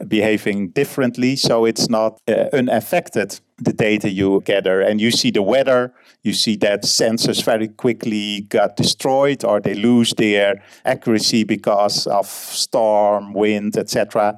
[0.06, 4.80] behaving differently so it's not uh, unaffected the data you gather.
[4.80, 9.74] And you see the weather you see that sensors very quickly got destroyed or they
[9.74, 14.36] lose their accuracy because of storm wind etc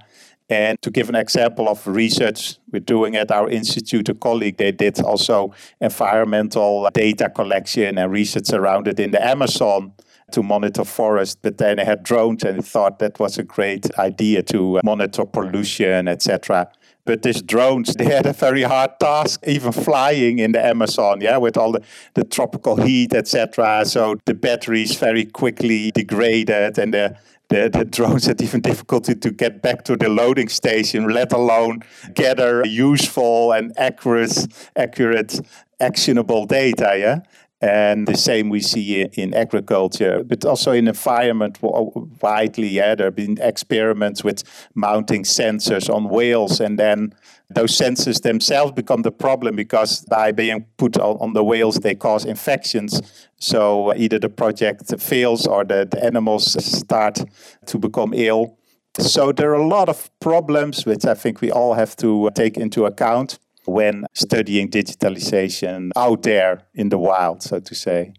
[0.51, 4.73] and to give an example of research we're doing at our institute, a colleague, they
[4.73, 9.93] did also environmental data collection and research around it in the Amazon
[10.33, 14.43] to monitor forest, but then they had drones and thought that was a great idea
[14.45, 16.71] to uh, monitor pollution, etc.
[17.05, 21.39] But these drones, they had a very hard task, even flying in the Amazon, yeah,
[21.39, 21.83] with all the,
[22.15, 23.85] the tropical heat, etc.
[23.85, 27.17] So the batteries very quickly degraded and the
[27.51, 31.83] the, the drones had even difficulty to get back to the loading station, let alone
[32.15, 35.41] gather useful and accurate, accurate,
[35.81, 36.97] actionable data.
[36.97, 37.19] Yeah.
[37.63, 42.69] And the same we see in agriculture, but also in environment widely.
[42.69, 44.45] Yeah, there have been experiments with
[44.75, 47.13] mounting sensors on whales, and then
[47.51, 52.25] those sensors themselves become the problem because by being put on the whales, they cause
[52.25, 53.03] infections.
[53.39, 57.19] So uh, either the project fails or the, the animals start
[57.67, 58.57] to become ill.
[58.99, 62.31] So there are a lot of problems which I think we all have to uh,
[62.31, 63.39] take into account
[63.73, 68.15] when studying digitalization out there in the wild, so to say.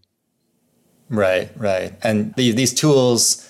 [1.10, 1.94] Right, right.
[2.04, 3.48] And these tools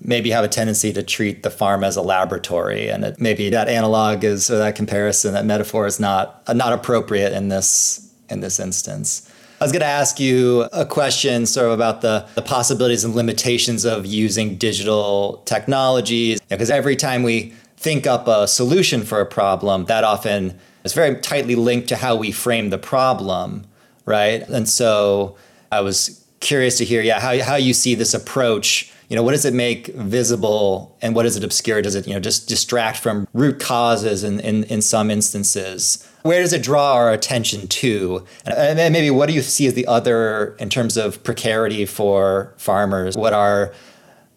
[0.00, 3.66] maybe have a tendency to treat the farm as a laboratory and it, maybe that
[3.66, 8.60] analog is or that comparison that metaphor is not not appropriate in this in this
[8.60, 13.04] instance I was going to ask you a question sort of about the, the possibilities
[13.04, 16.42] and limitations of using digital technologies.
[16.42, 20.58] Because you know, every time we think up a solution for a problem, that often
[20.86, 23.66] is very tightly linked to how we frame the problem,
[24.06, 24.48] right?
[24.48, 25.36] And so
[25.70, 28.90] I was curious to hear, yeah, how, how you see this approach.
[29.08, 31.80] You know what does it make visible and what does it obscure?
[31.80, 36.04] Does it you know just distract from root causes in, in, in some instances?
[36.22, 38.24] Where does it draw our attention to?
[38.46, 43.16] And maybe what do you see as the other in terms of precarity for farmers?
[43.16, 43.72] What are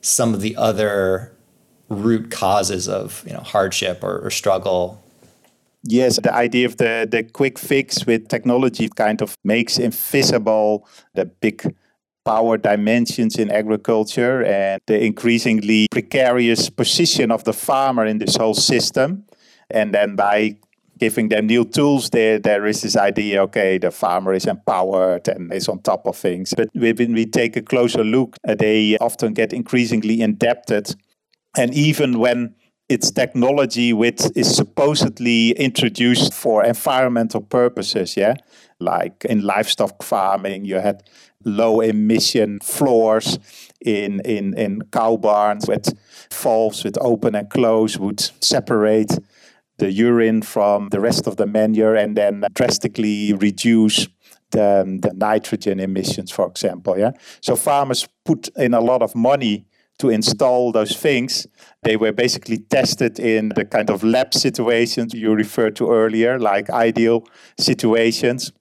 [0.01, 1.33] some of the other
[1.89, 5.01] root causes of you know hardship or, or struggle
[5.83, 11.25] Yes, the idea of the, the quick fix with technology kind of makes invisible the
[11.25, 11.75] big
[12.25, 18.53] power dimensions in agriculture and the increasingly precarious position of the farmer in this whole
[18.53, 19.25] system.
[19.69, 20.57] And then by
[20.97, 25.53] giving them new tools, there there is this idea, okay, the farmer is empowered and
[25.53, 26.53] is on top of things.
[26.55, 30.93] But when we take a closer look, they often get increasingly indebted.
[31.57, 32.55] And even when
[32.89, 38.33] it's technology which is supposedly introduced for environmental purposes, yeah,
[38.79, 41.03] like in livestock farming, you had
[41.45, 43.39] low emission floors
[43.79, 45.93] in, in, in cow barns with
[46.31, 49.17] valves with open and close would separate
[49.77, 54.07] the urine from the rest of the manure and then drastically reduce
[54.51, 56.97] the, the nitrogen emissions, for example.
[56.97, 57.11] Yeah.
[57.41, 59.65] So farmers put in a lot of money
[59.99, 61.45] to install those things.
[61.83, 66.69] They were basically tested in the kind of lab situations you referred to earlier, like
[66.69, 67.25] ideal
[67.57, 68.51] situations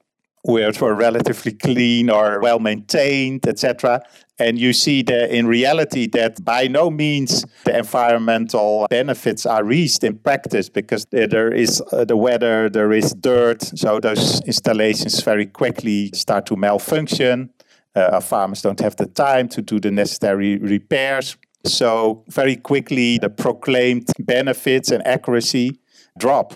[0.43, 4.03] where it were relatively clean or well maintained, etc.
[4.39, 10.05] And you see that in reality that by no means the environmental benefits are reached
[10.05, 15.47] in practice because there is uh, the weather, there is dirt, so those installations very
[15.47, 17.51] quickly start to malfunction.
[17.97, 21.37] Uh, farmers don't have the time to do the necessary repairs.
[21.65, 25.81] So very quickly the proclaimed benefits and accuracy
[26.19, 26.55] drop.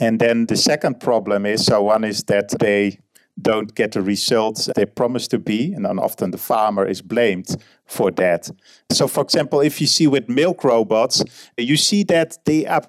[0.00, 2.98] And then the second problem is so one is that they
[3.40, 7.56] don't get the results they promise to be, and then often the farmer is blamed
[7.86, 8.50] for that.
[8.90, 11.24] So, for example, if you see with milk robots,
[11.56, 12.82] you see that they are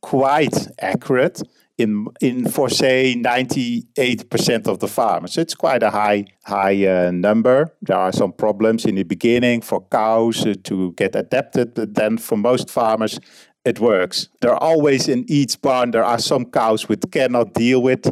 [0.00, 1.42] quite accurate
[1.80, 5.38] in in for say 98% of the farmers.
[5.38, 7.74] It's quite a high high uh, number.
[7.82, 12.18] There are some problems in the beginning for cows uh, to get adapted, but then
[12.18, 13.18] for most farmers
[13.64, 14.28] it works.
[14.40, 18.06] There are always in each barn there are some cows which cannot deal with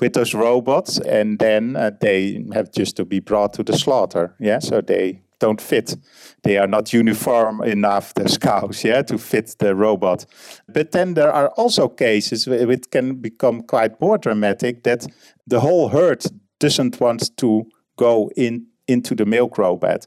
[0.00, 4.34] with those robots, and then uh, they have just to be brought to the slaughter.
[4.40, 5.96] Yeah, so they don't fit.
[6.44, 10.24] They are not uniform enough, the cows, yeah, to fit the robot.
[10.68, 15.06] But then there are also cases which can become quite more dramatic that
[15.46, 16.24] the whole herd
[16.60, 17.64] doesn't want to
[17.96, 20.06] go in into the milk robot.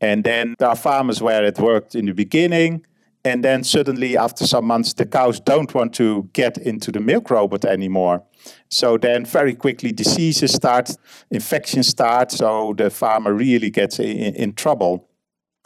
[0.00, 2.86] And then there are farmers where it worked in the beginning,
[3.24, 7.30] and then suddenly after some months the cows don't want to get into the milk
[7.30, 8.22] robot anymore
[8.68, 10.90] so then very quickly diseases start
[11.30, 15.08] infections start so the farmer really gets in, in trouble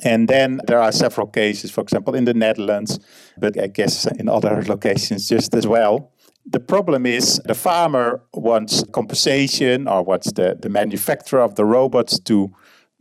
[0.03, 2.99] and then there are several cases for example in the netherlands
[3.39, 6.13] but i guess in other locations just as well
[6.47, 12.19] the problem is the farmer wants compensation or wants the, the manufacturer of the robots
[12.21, 12.51] to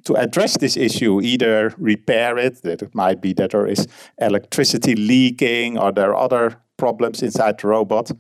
[0.06, 3.88] to address this issue, either repair it, that it might be that there is
[4.20, 8.12] electricity leaking or there are other problems inside the robot.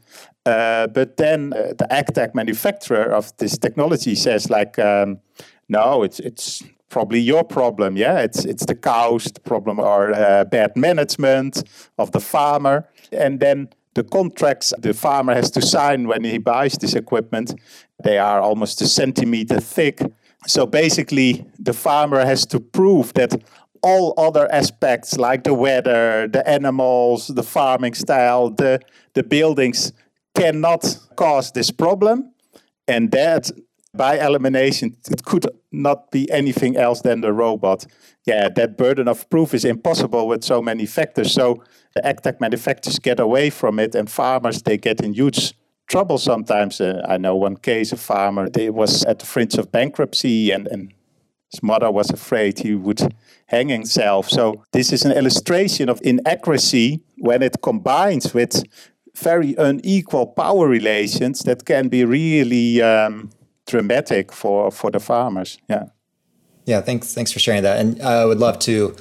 [0.49, 5.19] Uh, but then uh, the AgTech manufacturer of this technology says, like, um,
[5.67, 7.97] no, it's it's probably your problem.
[7.97, 11.63] Yeah, it's it's the cows the problem or uh, bad management
[11.97, 16.73] of the farmer, and then the contracts the farmer has to sign when he buys
[16.77, 17.53] this equipment,
[18.03, 20.01] they are almost a centimeter thick
[20.47, 23.41] so basically, the farmer has to prove that
[23.81, 28.79] all other aspects like the weather, the animals, the farming style, the,
[29.13, 29.93] the buildings
[30.35, 32.33] cannot cause this problem.
[32.87, 33.51] And that,
[33.93, 37.85] by elimination, it could not be anything else than the robot.
[38.25, 41.33] Yeah, that burden of proof is impossible with so many factors.
[41.33, 41.63] So
[41.95, 45.53] the AgTech manufacturers get away from it, and farmers they get in huge
[45.89, 46.79] trouble sometimes.
[46.79, 50.67] Uh, I know one case, a farmer, they was at the fringe of bankruptcy and,
[50.67, 50.93] and
[51.51, 53.13] his mother was afraid he would
[53.47, 54.29] hang himself.
[54.29, 58.63] So this is an illustration of inaccuracy when it combines with
[59.15, 63.29] very unequal power relations that can be really um,
[63.65, 65.57] dramatic for, for the farmers.
[65.69, 65.85] Yeah.
[66.65, 67.13] Yeah, thanks.
[67.13, 67.79] Thanks for sharing that.
[67.79, 68.95] And I would love to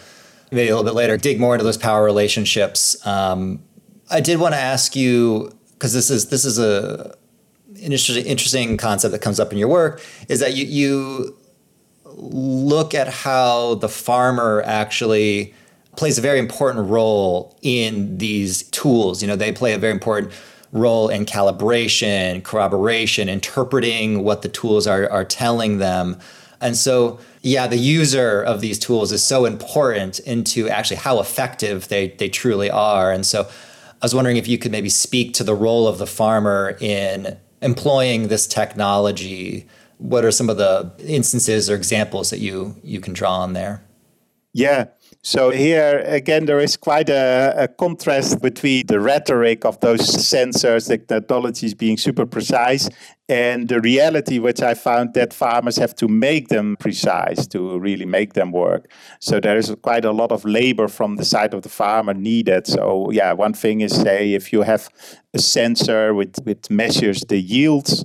[0.51, 2.97] maybe a little bit later dig more into those power relationships.
[3.07, 3.63] Um,
[4.11, 7.15] I did want to ask you because this is this is a
[7.77, 11.39] interesting, interesting concept that comes up in your work is that you you
[12.15, 15.55] look at how the farmer actually
[15.99, 19.21] plays a very important role in these tools.
[19.21, 20.33] You know, they play a very important
[20.71, 26.17] role in calibration, corroboration, interpreting what the tools are, are telling them.
[26.61, 31.89] And so, yeah, the user of these tools is so important into actually how effective
[31.89, 33.11] they, they truly are.
[33.11, 36.07] And so I was wondering if you could maybe speak to the role of the
[36.07, 39.67] farmer in employing this technology.
[39.97, 43.83] What are some of the instances or examples that you you can draw on there?
[44.53, 44.87] Yeah,
[45.23, 50.87] So here again, there is quite a, a, contrast between the rhetoric of those sensors,
[50.87, 52.89] the technologies being super precise,
[53.29, 58.07] and the reality, which I found that farmers have to make them precise to really
[58.07, 58.91] make them work.
[59.21, 62.69] So there is quite a lot of labor from the side of the farmer needed.
[62.69, 64.89] So yeah, one thing is say if you have
[65.35, 68.05] a sensor which, which measures the yields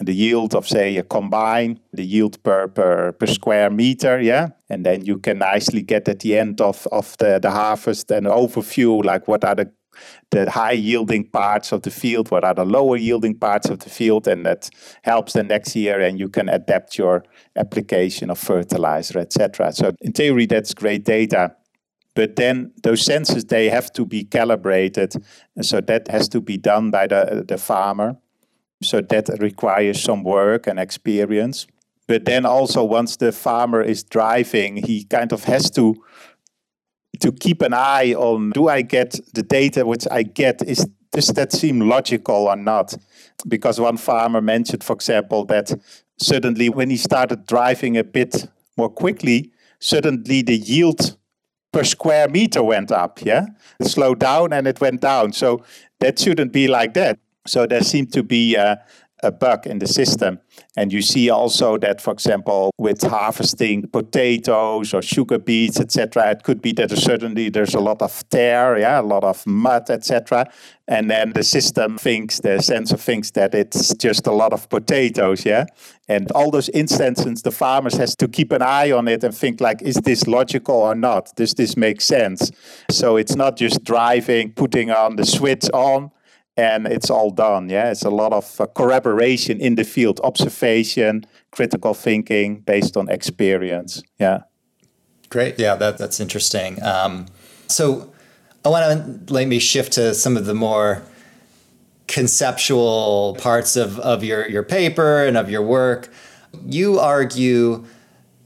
[0.00, 4.48] the yield of say a combine the yield per, per per square meter yeah?
[4.70, 8.24] And then you can nicely get at the end of of the, the harvest an
[8.24, 9.72] overview like what are the
[10.30, 13.90] the high yielding parts of the field what are the lower yielding parts of the
[13.90, 14.70] field and that
[15.02, 17.24] helps the next year and you can adapt your
[17.56, 21.54] application of fertilizer etc so in theory that's great data.
[22.14, 25.12] But then those sensors they have to be calibrated
[25.60, 28.16] so that has to be done by the the farmer
[28.82, 31.66] so that requires some work and experience.
[32.06, 36.02] But then also once the farmer is driving, he kind of has to
[37.20, 41.28] to keep an eye on do I get the data which I get is does
[41.28, 42.94] that seem logical or not?
[43.46, 45.72] Because one farmer mentioned, for example, that
[46.18, 49.50] suddenly when he started driving a bit more quickly,
[49.80, 51.16] suddenly the yield
[51.72, 53.20] per square meter went up.
[53.22, 53.46] Yeah,
[53.80, 55.32] it slowed down and it went down.
[55.32, 55.64] So
[56.00, 57.18] that shouldn't be like that.
[57.46, 58.82] So there seemed to be a,
[59.22, 60.38] a bug in the system.
[60.76, 66.42] And you see also that, for example, with harvesting potatoes or sugar beets, etc., it
[66.42, 70.50] could be that certainly there's a lot of tare, yeah, a lot of mud, etc.
[70.86, 75.44] And then the system thinks, the sensor thinks that it's just a lot of potatoes,
[75.44, 75.66] yeah.
[76.08, 79.60] And all those instances, the farmers has to keep an eye on it and think
[79.60, 81.34] like, is this logical or not?
[81.36, 82.50] Does this make sense?
[82.90, 86.10] So it's not just driving, putting on the switch on
[86.58, 87.68] and it's all done.
[87.70, 93.08] Yeah, it's a lot of uh, collaboration in the field, observation, critical thinking based on
[93.08, 94.02] experience.
[94.18, 94.40] Yeah.
[95.30, 95.58] Great.
[95.58, 96.82] Yeah, that, that's interesting.
[96.82, 97.26] Um,
[97.68, 98.12] so
[98.64, 101.02] I want to let me shift to some of the more
[102.08, 106.08] conceptual parts of, of your, your paper and of your work.
[106.66, 107.84] You argue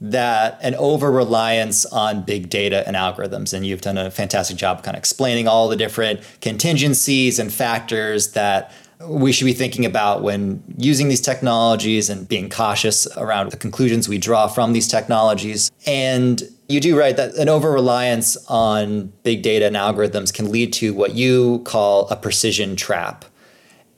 [0.03, 3.53] that an over reliance on big data and algorithms.
[3.53, 8.33] And you've done a fantastic job kind of explaining all the different contingencies and factors
[8.33, 8.73] that
[9.07, 14.09] we should be thinking about when using these technologies and being cautious around the conclusions
[14.09, 15.71] we draw from these technologies.
[15.87, 20.73] And you do write that an over reliance on big data and algorithms can lead
[20.73, 23.23] to what you call a precision trap.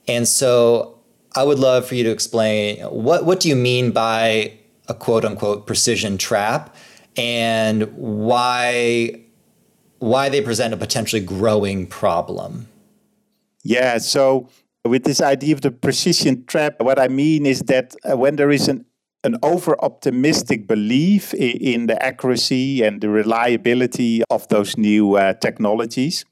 [0.06, 1.00] And so
[1.34, 4.58] I would love for you to explain what, what do you mean by
[4.88, 6.74] a quote unquote precision trap
[7.16, 9.22] and why
[9.98, 12.68] why they present a potentially growing problem.
[13.62, 14.48] Yeah, so
[14.84, 18.50] with this idea of the precision trap, what I mean is that uh, when there
[18.50, 18.84] is an
[19.24, 26.24] an over optimistic belief in, the accuracy and the reliability of those new uh, technologies,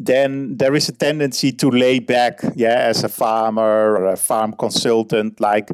[0.00, 4.52] then there is a tendency to lay back, yeah, as a farmer or a farm
[4.54, 5.70] consultant, like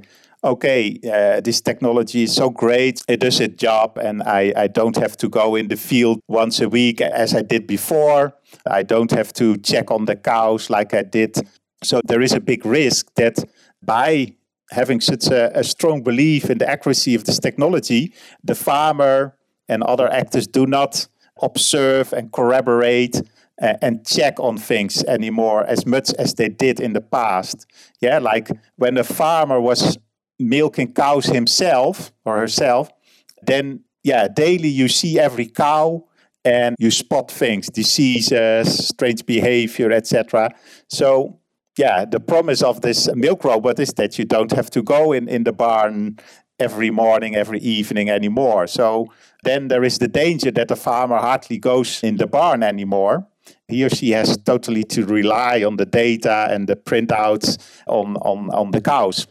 [0.47, 4.97] okay, uh, this technology is so great, it does its job, and I, I don't
[4.97, 8.35] have to go in the field once a week as I did before.
[8.67, 11.37] I don't have to check on the cows like I did.
[11.83, 13.39] So there is a big risk that
[13.83, 14.35] by
[14.71, 19.37] having such a, a strong belief in the accuracy of this technology, the farmer
[19.69, 21.07] and other actors do not
[21.43, 23.21] observe and corroborate
[23.61, 27.67] uh, and check on things anymore as much as they did in the past.
[28.01, 29.99] Yeah, like when a farmer was
[30.39, 32.91] milking cows himself or herself,
[33.43, 36.05] then yeah, daily you see every cow
[36.45, 40.55] and you spot things, diseases, strange behavior, etc.
[40.89, 41.41] So
[41.77, 45.29] yeah, the promise of this milk robot is that you don't have to go in,
[45.29, 46.19] in the barn
[46.59, 48.67] every morning, every evening anymore.
[48.67, 49.13] So
[49.45, 53.27] then there is the danger that the farmer hardly goes in the barn anymore.
[53.69, 58.51] He or she has totally to rely on the data and the printouts on, on,
[58.51, 59.27] on the cows.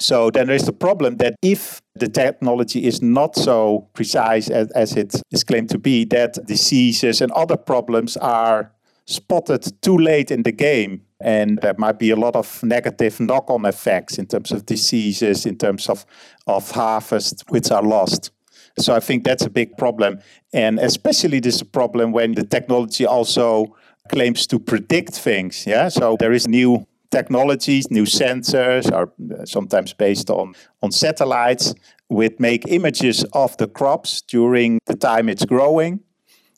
[0.00, 4.96] So then there's the problem that if the technology is not so precise as, as
[4.96, 8.72] it is claimed to be, that diseases and other problems are
[9.06, 11.02] spotted too late in the game.
[11.20, 15.44] And there might be a lot of negative knock on effects in terms of diseases,
[15.44, 16.06] in terms of,
[16.46, 18.30] of harvest, which are lost.
[18.78, 20.20] So I think that's a big problem.
[20.54, 23.76] And especially this problem when the technology also
[24.08, 25.66] claims to predict things.
[25.66, 25.88] Yeah.
[25.88, 31.74] So there is new technologies, new sensors are uh, sometimes based on, on satellites,
[32.08, 36.00] which make images of the crops during the time it's growing.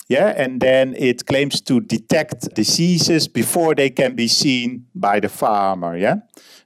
[0.09, 5.29] Yeah, and then it claims to detect diseases before they can be seen by the
[5.29, 5.97] farmer.
[5.97, 6.17] Yeah,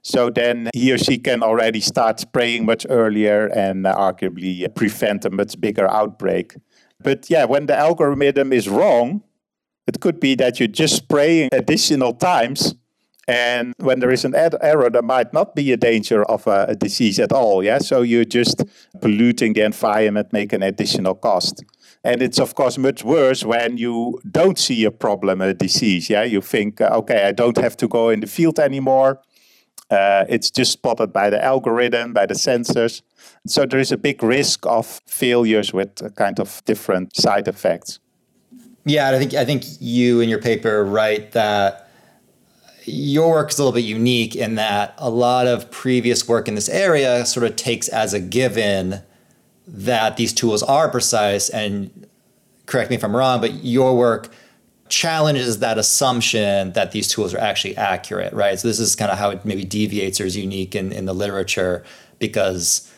[0.01, 5.29] so then he or she can already start spraying much earlier and arguably prevent a
[5.29, 6.55] much bigger outbreak.
[7.01, 9.23] But yeah, when the algorithm is wrong,
[9.85, 12.75] it could be that you're just spraying additional times.
[13.27, 16.67] And when there is an ed- error, there might not be a danger of a,
[16.69, 17.61] a disease at all.
[17.63, 17.79] Yeah.
[17.79, 18.63] So you're just
[19.01, 21.63] polluting the environment, make an additional cost.
[22.03, 26.09] And it's of course much worse when you don't see a problem, a disease.
[26.09, 29.19] Yeah, you think, uh, okay, I don't have to go in the field anymore.
[29.89, 33.01] Uh, it's just spotted by the algorithm, by the sensors.
[33.45, 37.99] So there is a big risk of failures with a kind of different side effects.
[38.85, 41.86] Yeah, I think I think you in your paper write that
[42.87, 46.55] your work is a little bit unique in that a lot of previous work in
[46.55, 49.01] this area sort of takes as a given
[49.67, 52.07] that these tools are precise and
[52.65, 54.29] correct me if I'm wrong, but your work
[54.89, 58.57] challenges that assumption that these tools are actually accurate, right?
[58.57, 61.13] So this is kind of how it maybe deviates or is unique in, in the
[61.13, 61.83] literature
[62.19, 62.91] because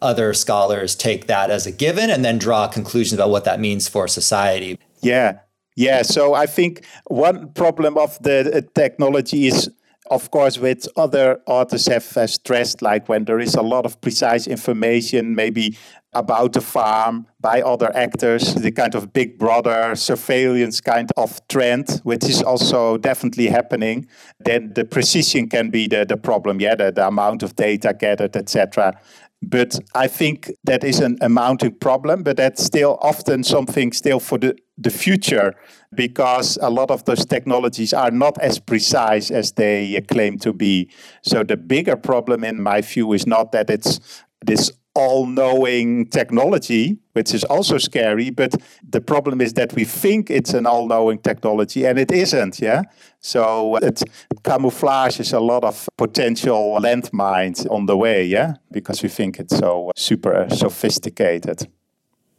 [0.00, 3.88] other scholars take that as a given and then draw conclusions about what that means
[3.88, 4.78] for society.
[5.00, 5.40] Yeah.
[5.76, 6.02] Yeah.
[6.02, 9.70] So I think one problem of the uh, technology is
[10.10, 14.46] of course, with other authors have stressed, like when there is a lot of precise
[14.46, 15.78] information, maybe
[16.12, 22.00] about the farm by other actors, the kind of big brother surveillance kind of trend,
[22.04, 24.06] which is also definitely happening,
[24.40, 28.36] then the precision can be the, the problem, yeah, the, the amount of data gathered,
[28.36, 29.00] etc.
[29.42, 34.20] But I think that is an, a mounting problem, but that's still often something still
[34.20, 35.54] for the, the future
[35.94, 40.90] because a lot of those technologies are not as precise as they claim to be.
[41.22, 44.00] So the bigger problem, in my view, is not that it's
[44.44, 48.30] this all knowing technology, which is also scary.
[48.30, 48.54] But
[48.88, 52.60] the problem is that we think it's an all knowing technology and it isn't.
[52.60, 52.82] Yeah.
[53.18, 54.02] So it
[54.42, 58.24] camouflages a lot of potential landmines on the way.
[58.24, 58.54] Yeah.
[58.70, 61.68] Because we think it's so super uh, sophisticated.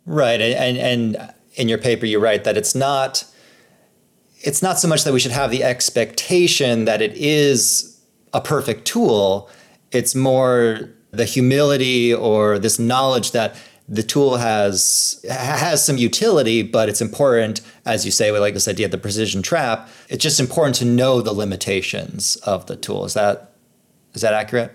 [0.06, 0.40] Right.
[0.40, 3.26] And, and in your paper, you write that it's not.
[4.42, 8.00] It's not so much that we should have the expectation that it is
[8.34, 9.50] a perfect tool.
[9.92, 13.56] It's more the humility or this knowledge that
[13.88, 18.68] the tool has has some utility, but it's important, as you say, with like this
[18.68, 19.88] idea of the precision trap.
[20.10, 23.06] It's just important to know the limitations of the tool.
[23.06, 23.54] Is that
[24.14, 24.72] is that accurate?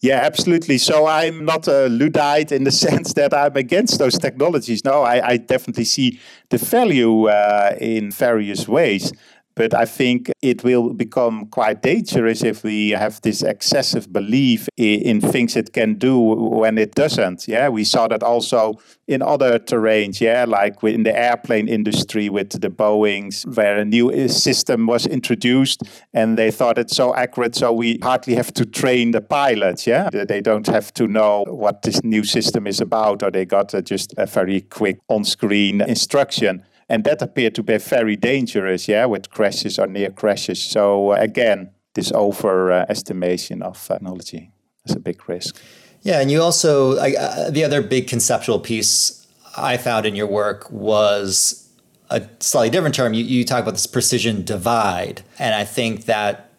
[0.00, 0.78] Yeah, absolutely.
[0.78, 4.84] So I'm not a Luddite in the sense that I'm against those technologies.
[4.84, 6.20] No, I, I definitely see
[6.50, 9.12] the value uh, in various ways.
[9.56, 15.20] But I think it will become quite dangerous if we have this excessive belief in,
[15.20, 17.46] things it can do when it doesn't.
[17.46, 18.74] Yeah, we saw that also
[19.06, 20.20] in other terrains.
[20.20, 25.06] Yeah, like in the airplane industry with the Boeings, where a new uh, system was
[25.06, 25.82] introduced
[26.12, 29.86] and they thought it's so accurate, so we hardly have to train the pilots.
[29.86, 33.72] Yeah, they don't have to know what this new system is about, or they got
[33.84, 39.30] just a very quick on-screen instruction and that appeared to be very dangerous, yeah, with
[39.30, 40.62] crashes or near crashes.
[40.62, 44.50] So uh, again, this overestimation of technology
[44.84, 45.56] is a big risk.
[46.02, 49.26] Yeah, and you also uh, the other big conceptual piece
[49.56, 51.70] I found in your work was
[52.10, 53.14] a slightly different term.
[53.14, 56.50] You, you talk about this precision divide, and I think that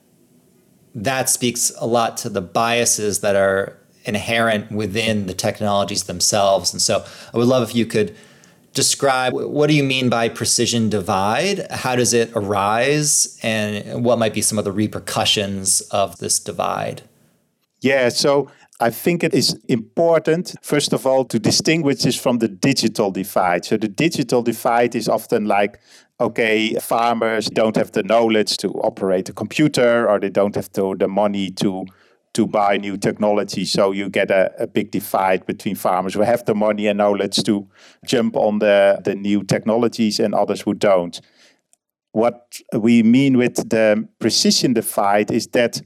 [0.96, 6.72] that speaks a lot to the biases that are inherent within the technologies themselves.
[6.74, 8.16] And so, I would love if you could
[8.76, 11.66] describe what do you mean by precision divide?
[11.72, 13.40] How does it arise?
[13.42, 17.02] And what might be some of the repercussions of this divide?
[17.82, 22.48] Yeah, so I think it is important, first of all, to distinguish this from the
[22.48, 23.66] digital divide.
[23.66, 25.80] So the digital divide is often like,
[26.20, 30.96] okay, farmers don't have the knowledge to operate a computer or they don't have the,
[31.00, 31.86] the money to
[32.36, 33.66] to buy new technology.
[33.66, 37.44] So you get a, a big divide between farmers who have the money and knowledge
[37.44, 37.68] to
[38.06, 41.20] jump on the, the new technologies and others who don't.
[42.12, 45.82] What we mean with the precision divide is that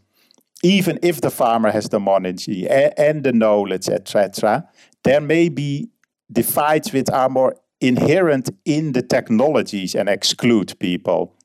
[0.61, 2.35] even if the farmer has the money
[2.67, 4.67] and the knowledge, etc.,
[5.03, 5.89] there may be
[6.31, 11.35] divides which are more inherent in the technologies and exclude people.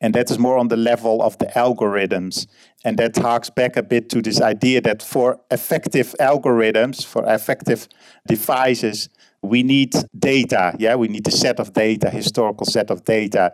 [0.00, 2.46] And that is more on the level of the algorithms.
[2.84, 7.86] And that harks back a bit to this idea that for effective algorithms, for effective
[8.26, 9.08] devices,
[9.42, 10.74] we need data.
[10.78, 13.52] Yeah, we need a set of data, historical set of data.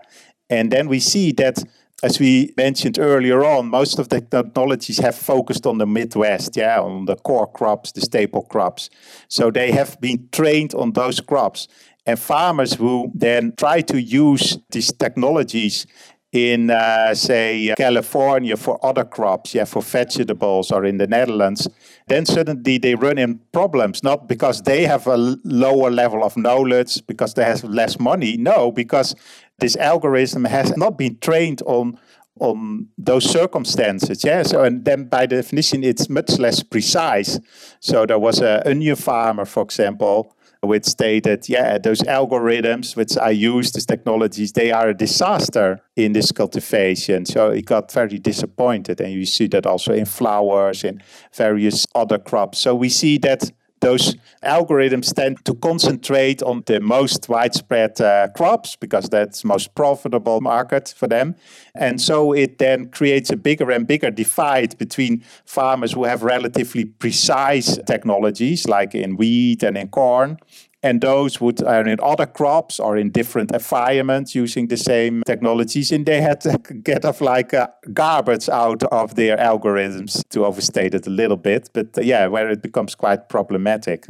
[0.49, 1.63] And then we see that,
[2.03, 6.81] as we mentioned earlier on, most of the technologies have focused on the Midwest, yeah,
[6.81, 8.89] on the core crops, the staple crops.
[9.29, 11.69] So they have been trained on those crops.
[12.07, 15.87] And farmers who then try to use these technologies
[16.33, 21.69] in, uh, say, California for other crops, yeah, for vegetables, or in the Netherlands,
[22.09, 27.07] then suddenly they run in problems, not because they have a lower level of knowledge,
[27.07, 28.37] because they have less money.
[28.37, 29.15] No, because
[29.59, 31.99] this algorithm has not been trained on
[32.41, 34.23] on those circumstances.
[34.23, 34.45] Yeah.
[34.45, 37.41] So and then by definition it's much less precise.
[37.81, 43.31] So there was a onion farmer, for example, which stated, yeah, those algorithms which I
[43.31, 47.25] use, these technologies, they are a disaster in this cultivation.
[47.27, 49.01] So he got very disappointed.
[49.01, 51.03] And you see that also in flowers and
[51.33, 52.59] various other crops.
[52.59, 53.51] So we see that
[53.81, 60.41] those algorithms tend to concentrate on the most widespread uh, crops because that's most profitable
[60.41, 61.35] market for them.
[61.75, 66.85] And so it then creates a bigger and bigger divide between farmers who have relatively
[66.85, 70.39] precise technologies like in wheat and in corn
[70.83, 75.91] and those would are in other crops or in different environments using the same technologies.
[75.91, 80.95] And they had to get off like uh, garbage out of their algorithms to overstate
[80.95, 81.71] it a little bit.
[81.73, 84.07] But uh, yeah where it becomes quite problematic.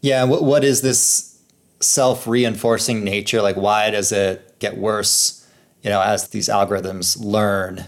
[0.00, 1.38] Yeah what, what is this
[1.80, 3.42] self-reinforcing nature?
[3.42, 5.46] Like why does it get worse
[5.82, 7.84] you know as these algorithms learn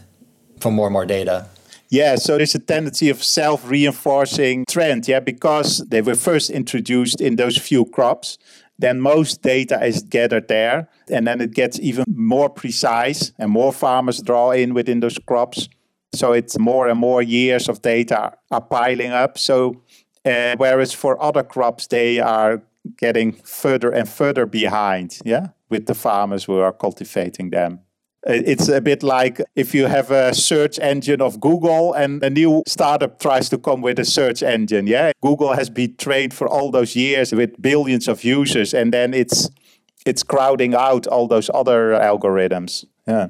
[0.61, 1.47] from more and more data
[1.89, 7.37] yeah, so there's a tendency of self-reinforcing trend, yeah, because they were first introduced in
[7.37, 8.39] those few crops.
[8.79, 13.73] Then most data is gathered there, and then it gets even more precise, and more
[13.73, 15.69] farmers draw in within those crops.
[16.15, 19.39] So it's more and more years of data are piling up.
[19.39, 19.83] So
[20.25, 22.63] uh, whereas for other crops, they are
[22.99, 27.81] getting further and further behind, yeah, with the farmers who are cultivating them.
[28.27, 32.31] Uh, it's a bit like if you have a search engine of Google and a
[32.31, 34.87] new startup tries to come with a search engine.
[34.87, 39.13] Yeah, Google has been trained for all those years with billions of users, and then
[39.13, 39.51] it's
[40.07, 42.85] it's crowding out all those other algorithms.
[43.07, 43.29] Yeah.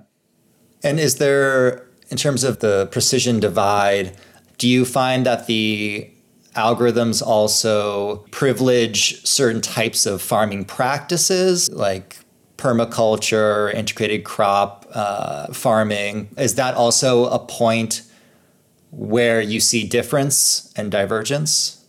[0.83, 4.17] And is there, in terms of the precision divide,
[4.59, 6.11] do you find that the
[6.55, 12.24] algorithms also privilege certain types of farming practices, like
[12.65, 16.29] permaculture, integrated crop uh, farming.
[16.39, 18.03] Is that also a point
[18.91, 21.85] where you see difference and divergence?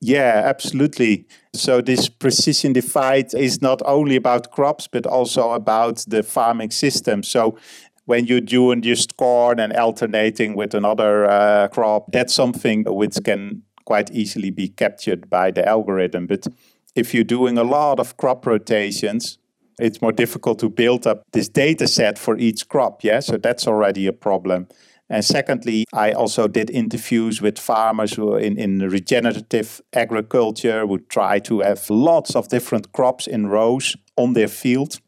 [0.00, 1.26] Yeah, absolutely.
[1.52, 7.22] So this precision divide is not only about crops, but also about the farming system.
[7.22, 7.58] So
[8.06, 13.62] when you're doing just corn and alternating with another uh, crop, that's something which can
[13.84, 16.26] quite easily be captured by the algorithm.
[16.26, 16.46] But
[16.94, 19.38] if you're doing a lot of crop rotations,
[19.78, 23.04] it's more difficult to build up this data set for each crop.
[23.04, 24.68] Yeah, so that's already a problem.
[25.08, 31.08] And secondly, I also did interviews with farmers who are in, in regenerative agriculture would
[31.08, 35.00] try to have lots of different crops in rows on their field.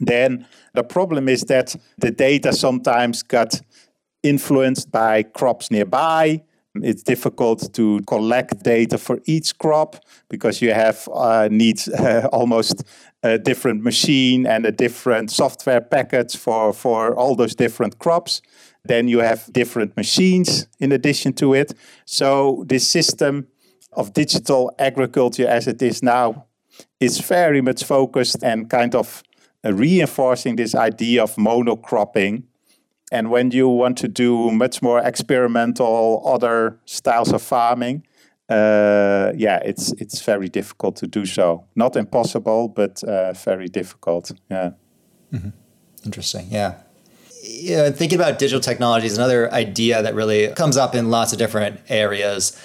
[0.00, 3.60] Then the problem is that the data sometimes got
[4.22, 6.42] influenced by crops nearby.
[6.76, 9.96] It's difficult to collect data for each crop
[10.28, 12.84] because you have uh, needs uh, almost
[13.22, 18.40] a different machine and a different software package for, for all those different crops.
[18.84, 21.74] Then you have different machines in addition to it.
[22.04, 23.48] So this system
[23.92, 26.46] of digital agriculture as it is now
[27.00, 29.22] is very much focused and kind of
[29.64, 32.44] uh, reinforcing this idea of monocropping.
[33.10, 38.04] And when you want to do much more experimental other styles of farming,
[38.48, 41.64] uh, yeah, it's it's very difficult to do so.
[41.74, 44.32] Not impossible, but uh, very difficult.
[44.50, 44.70] Yeah.
[45.32, 45.50] Mm-hmm.
[46.04, 46.46] Interesting.
[46.50, 46.74] Yeah.
[47.42, 51.80] Yeah, thinking about digital technologies, another idea that really comes up in lots of different
[51.88, 52.56] areas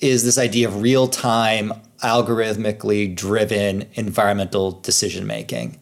[0.00, 1.72] is this idea of real time,
[2.02, 5.78] algorithmically driven environmental decision making.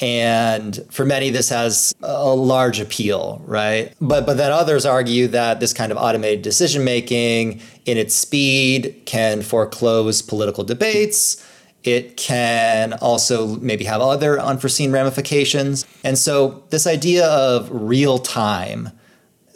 [0.00, 3.92] And for many, this has a large appeal, right?
[4.00, 9.02] But but then others argue that this kind of automated decision making, in its speed,
[9.06, 11.44] can foreclose political debates.
[11.84, 15.86] It can also maybe have other unforeseen ramifications.
[16.04, 18.90] And so, this idea of real time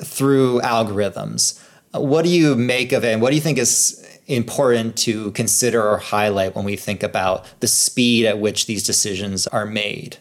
[0.02, 1.60] through algorithms,
[1.92, 3.12] what do you make of it?
[3.12, 7.46] And what do you think is important to consider or highlight when we think about
[7.60, 10.16] the speed at which these decisions are made?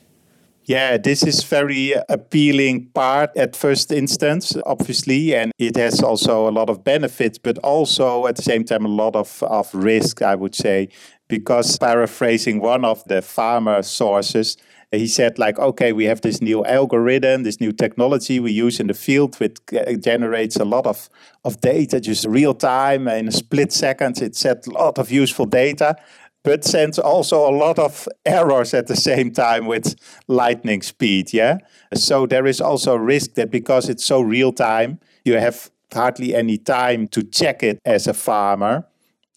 [0.72, 6.54] Yeah, this is very appealing part at first instance, obviously, and it has also a
[6.60, 10.36] lot of benefits, but also at the same time a lot of, of risk, I
[10.36, 10.88] would say,
[11.28, 14.56] because paraphrasing one of the farmer sources,
[14.92, 18.88] he said like okay we have this new algorithm this new technology we use in
[18.88, 19.56] the field which
[20.02, 21.10] generates a lot of,
[21.46, 25.46] of data just real time in a split second it set a lot of useful
[25.46, 25.96] data
[26.44, 29.96] but sends also a lot of errors at the same time with
[30.28, 31.34] lightning speed.
[31.34, 31.58] Yeah.
[31.94, 36.34] So there is also a risk that because it's so real time, you have hardly
[36.34, 38.88] any time to check it as a farmer.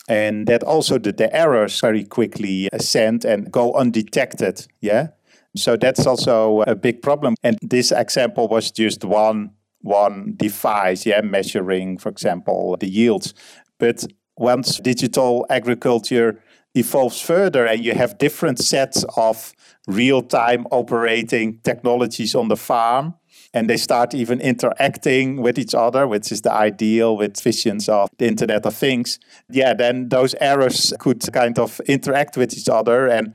[0.08, 4.66] And that also the, the errors very quickly uh, ascend and go undetected.
[4.80, 5.08] Yeah.
[5.56, 7.36] So that's also a big problem.
[7.42, 13.34] And this example was just one one device, yeah, measuring, for example, the yields.
[13.78, 16.42] But once digital agriculture
[16.74, 19.52] evolves further and you have different sets of
[19.86, 23.14] real-time operating technologies on the farm
[23.52, 28.10] and they start even interacting with each other which is the ideal with visions of
[28.18, 29.18] the internet of things.
[29.48, 33.34] Yeah then those errors could kind of interact with each other and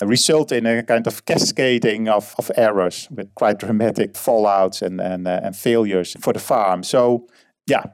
[0.00, 5.26] result in a kind of cascading of, of errors with quite dramatic fallouts and, and,
[5.26, 6.82] uh, and failures for the farm.
[6.82, 7.26] So
[7.66, 7.84] yeah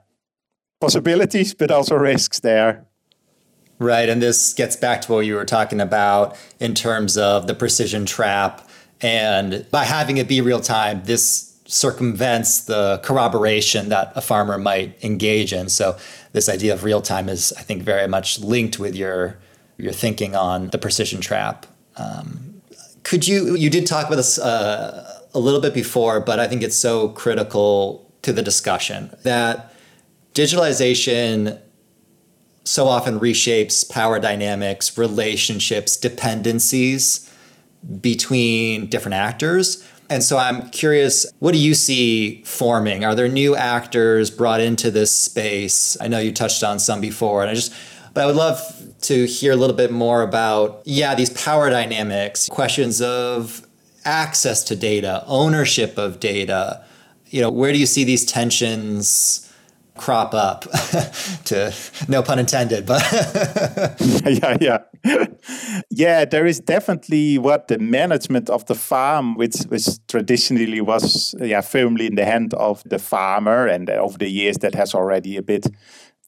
[0.80, 2.86] possibilities but also risks there
[3.78, 4.08] Right.
[4.08, 8.06] And this gets back to what you were talking about in terms of the precision
[8.06, 8.68] trap.
[9.00, 15.02] And by having it be real time, this circumvents the corroboration that a farmer might
[15.02, 15.68] engage in.
[15.68, 15.96] So
[16.32, 19.38] this idea of real time is, I think, very much linked with your
[19.76, 21.66] your thinking on the precision trap.
[21.96, 22.62] Um,
[23.02, 26.62] could you you did talk about this uh, a little bit before, but I think
[26.62, 29.74] it's so critical to the discussion that
[30.34, 31.60] digitalization
[32.64, 37.30] so often reshapes power dynamics, relationships, dependencies
[38.00, 39.86] between different actors.
[40.10, 43.04] And so I'm curious, what do you see forming?
[43.04, 45.96] Are there new actors brought into this space?
[46.00, 47.72] I know you touched on some before, and I just,
[48.12, 48.60] but I would love
[49.02, 53.66] to hear a little bit more about, yeah, these power dynamics, questions of
[54.04, 56.84] access to data, ownership of data.
[57.26, 59.50] You know, where do you see these tensions
[59.96, 60.62] crop up
[61.44, 61.72] to
[62.08, 63.02] no pun intended but
[64.26, 64.78] yeah yeah.
[65.90, 71.60] Yeah there is definitely what the management of the farm which which traditionally was yeah
[71.60, 75.36] firmly in the hand of the farmer and uh, over the years that has already
[75.36, 75.66] a bit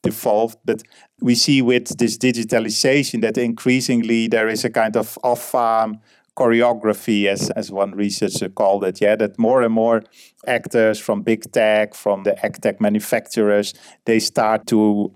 [0.03, 0.57] devolved.
[0.65, 0.83] But
[1.21, 5.99] we see with this digitalization that increasingly there is a kind of off farm
[6.37, 9.01] choreography, as, as one researcher called it.
[9.01, 10.03] Yeah, that more and more
[10.45, 13.73] actors from big tech, from the tech manufacturers,
[14.05, 15.11] they start to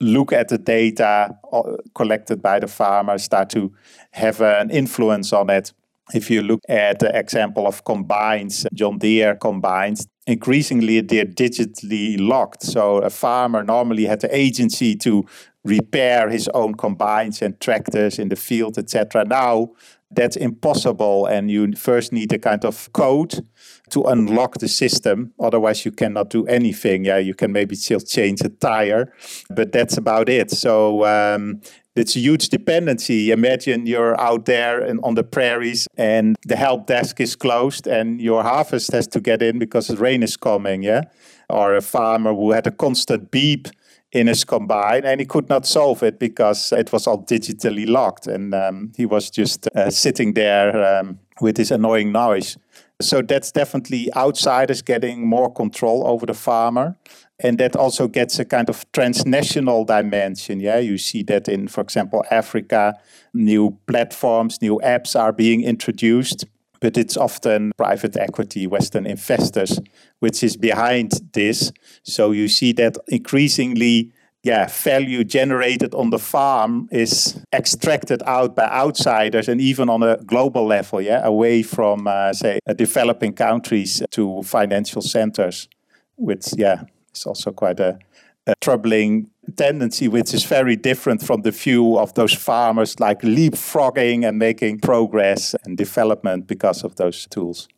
[0.00, 1.62] look at the data uh,
[1.94, 3.72] collected by the farmers, start to
[4.10, 5.72] have an influence on it.
[6.14, 12.62] If you look at the example of combines, John Deere combines, increasingly they're digitally locked.
[12.62, 15.24] So a farmer normally had the agency to
[15.64, 19.24] repair his own combines and tractors in the field, etc.
[19.24, 19.70] Now
[20.10, 23.44] that's impossible and you first need a kind of code
[23.90, 28.40] to unlock the system otherwise you cannot do anything yeah you can maybe still change
[28.42, 29.12] a tire
[29.50, 31.60] but that's about it so um,
[31.96, 33.30] it's a huge dependency.
[33.30, 38.20] Imagine you're out there and on the prairies and the help desk is closed and
[38.20, 41.04] your harvest has to get in because the rain is coming, yeah?
[41.48, 43.68] Or a farmer who had a constant beep
[44.12, 48.26] in his combine and he could not solve it because it was all digitally locked
[48.26, 52.56] and um, he was just uh, sitting there um, with this annoying noise.
[53.00, 56.96] So that's definitely outsiders getting more control over the farmer
[57.38, 60.78] and that also gets a kind of transnational dimension yeah?
[60.78, 62.94] You see that in for example africa
[63.34, 66.46] new platforms new apps are being introduced
[66.80, 69.80] but it's often private equity, Western investors,
[70.20, 71.72] which is behind this.
[72.02, 74.12] So you see that increasingly,
[74.42, 80.16] yeah, value generated on the farm is extracted out by outsiders and even on a
[80.18, 85.68] global level, yeah, away from, uh, say, developing countries to financial centers,
[86.16, 86.82] which, yeah,
[87.14, 87.98] is also quite a,
[88.46, 94.26] a troubling tendency, which is very different from the view of those farmers like leapfrogging
[94.26, 97.68] and making progress and development because of those tools.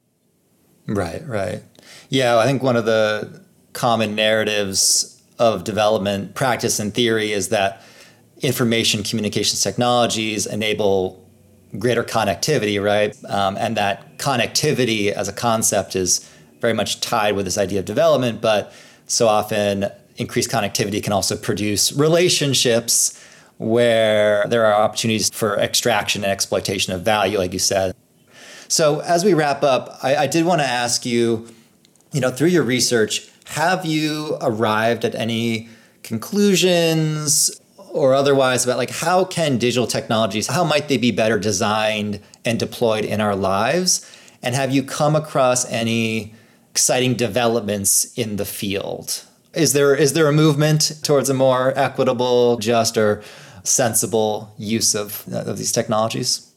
[0.86, 1.62] Right, right.
[2.08, 3.42] Yeah, I think one of the
[3.72, 7.82] common narratives of development practice and theory is that
[8.40, 11.24] information communications technologies enable
[11.78, 13.16] greater connectivity, right?
[13.28, 16.28] Um, and that connectivity as a concept is
[16.60, 18.72] very much tied with this idea of development, but
[19.06, 23.18] so often increased connectivity can also produce relationships
[23.56, 27.94] where there are opportunities for extraction and exploitation of value, like you said.
[28.68, 31.48] So, as we wrap up, I, I did want to ask you,
[32.12, 35.68] you know, through your research, have you arrived at any
[36.02, 37.50] conclusions
[37.90, 42.58] or otherwise about like how can digital technologies how might they be better designed and
[42.58, 44.08] deployed in our lives
[44.42, 46.32] and have you come across any
[46.70, 52.58] exciting developments in the field is there is there a movement towards a more equitable,
[52.58, 53.22] just, or
[53.62, 56.54] sensible use of, of these technologies?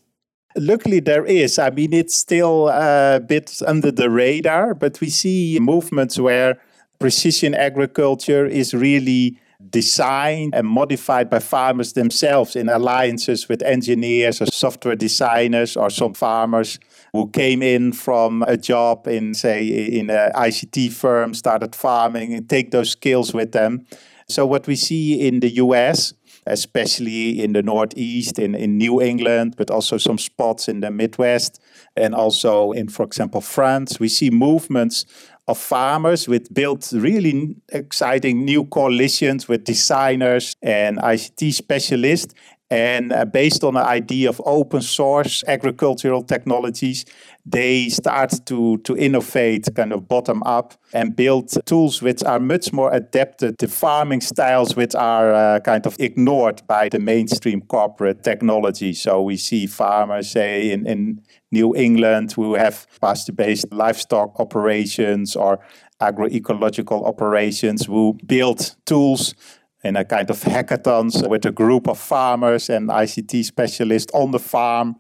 [0.58, 1.58] Luckily, there is.
[1.58, 6.60] I mean, it's still a bit under the radar, but we see movements where
[7.00, 9.40] precision agriculture is really
[9.70, 16.14] designed and modified by farmers themselves in alliances with engineers or software designers or some
[16.14, 16.80] farmers
[17.14, 22.50] who came in from a job in, say, in an ICT firm, started farming, and
[22.50, 23.86] take those skills with them.
[24.28, 26.14] So, what we see in the US,
[26.48, 31.60] especially in the Northeast, in, in New England, but also some spots in the Midwest,
[31.98, 35.06] and also in, for example, France, we see movements
[35.48, 42.34] of farmers with built really exciting new coalitions with designers and ICT specialists
[42.72, 47.04] and uh, based on the idea of open source agricultural technologies,
[47.46, 52.72] they start to, to innovate kind of bottom up and build tools which are much
[52.72, 58.24] more adapted to farming styles which are uh, kind of ignored by the mainstream corporate
[58.24, 58.94] technology.
[58.94, 65.36] So we see farmers, say, in, in New England who have pasture based livestock operations
[65.36, 65.60] or
[66.00, 69.36] agroecological operations who build tools
[69.84, 74.40] in a kind of hackathons with a group of farmers and ICT specialists on the
[74.40, 74.96] farm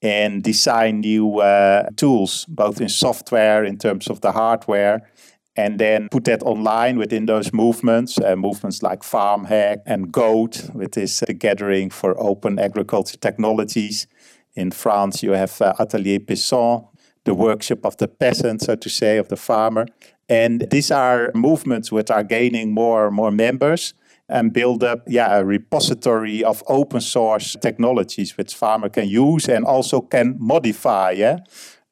[0.00, 5.08] and design new uh, tools, both in software, in terms of the hardware,
[5.54, 10.96] and then put that online within those movements, uh, movements like FarmHack and Goat, which
[10.96, 14.06] is the gathering for open agriculture technologies.
[14.54, 16.88] In France, you have uh, Atelier Paysan,
[17.24, 19.86] the workshop of the peasant, so to say, of the farmer.
[20.28, 23.94] And these are movements which are gaining more and more members
[24.32, 29.64] and build up yeah, a repository of open source technologies which farmer can use and
[29.64, 31.10] also can modify.
[31.10, 31.40] Yeah.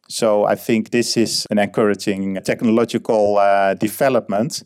[0.08, 4.64] So I think this is an encouraging technological uh, development,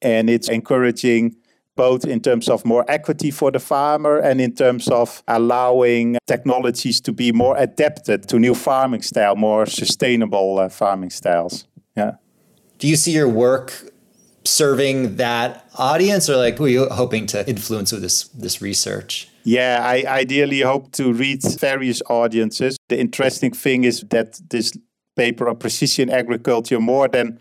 [0.00, 1.36] and it's encouraging
[1.74, 7.00] both in terms of more equity for the farmer and in terms of allowing technologies
[7.02, 11.66] to be more adapted to new farming style, more sustainable uh, farming styles.
[11.94, 12.12] Yeah.
[12.78, 13.72] Do you see your work
[14.46, 19.28] serving that audience or like who are you hoping to influence with this this research
[19.44, 24.72] yeah i ideally hope to reach various audiences the interesting thing is that this
[25.16, 27.38] paper on precision agriculture more than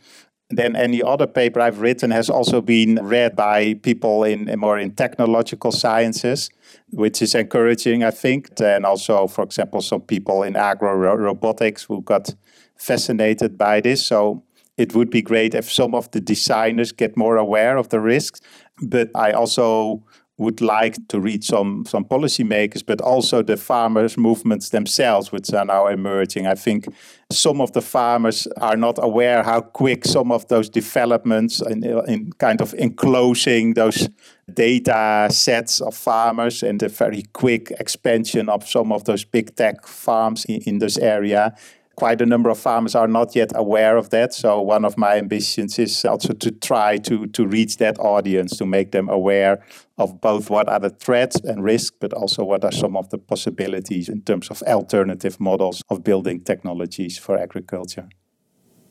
[0.49, 4.77] than any other paper I've written has also been read by people in, in more
[4.77, 6.49] in technological sciences,
[6.91, 8.49] which is encouraging, I think.
[8.61, 12.35] And also, for example, some people in agro robotics who got
[12.75, 14.05] fascinated by this.
[14.05, 14.43] So
[14.78, 18.41] it would be great if some of the designers get more aware of the risks.
[18.82, 20.03] But I also
[20.38, 25.65] would like to reach some some policymakers, but also the farmers' movements themselves, which are
[25.65, 26.45] now emerging.
[26.45, 26.88] I think
[27.32, 32.34] some of the farmers are not aware how quick some of those developments in, in
[32.34, 34.09] kind of enclosing those
[34.53, 39.88] data sets of farmers and the very quick expansion of some of those big tech
[39.88, 41.55] farms in, in this area
[41.95, 44.33] quite a number of farmers are not yet aware of that.
[44.33, 48.65] So one of my ambitions is also to try to to reach that audience to
[48.65, 49.63] make them aware
[49.97, 53.17] of both what are the threats and risks, but also what are some of the
[53.17, 58.09] possibilities in terms of alternative models of building technologies for agriculture.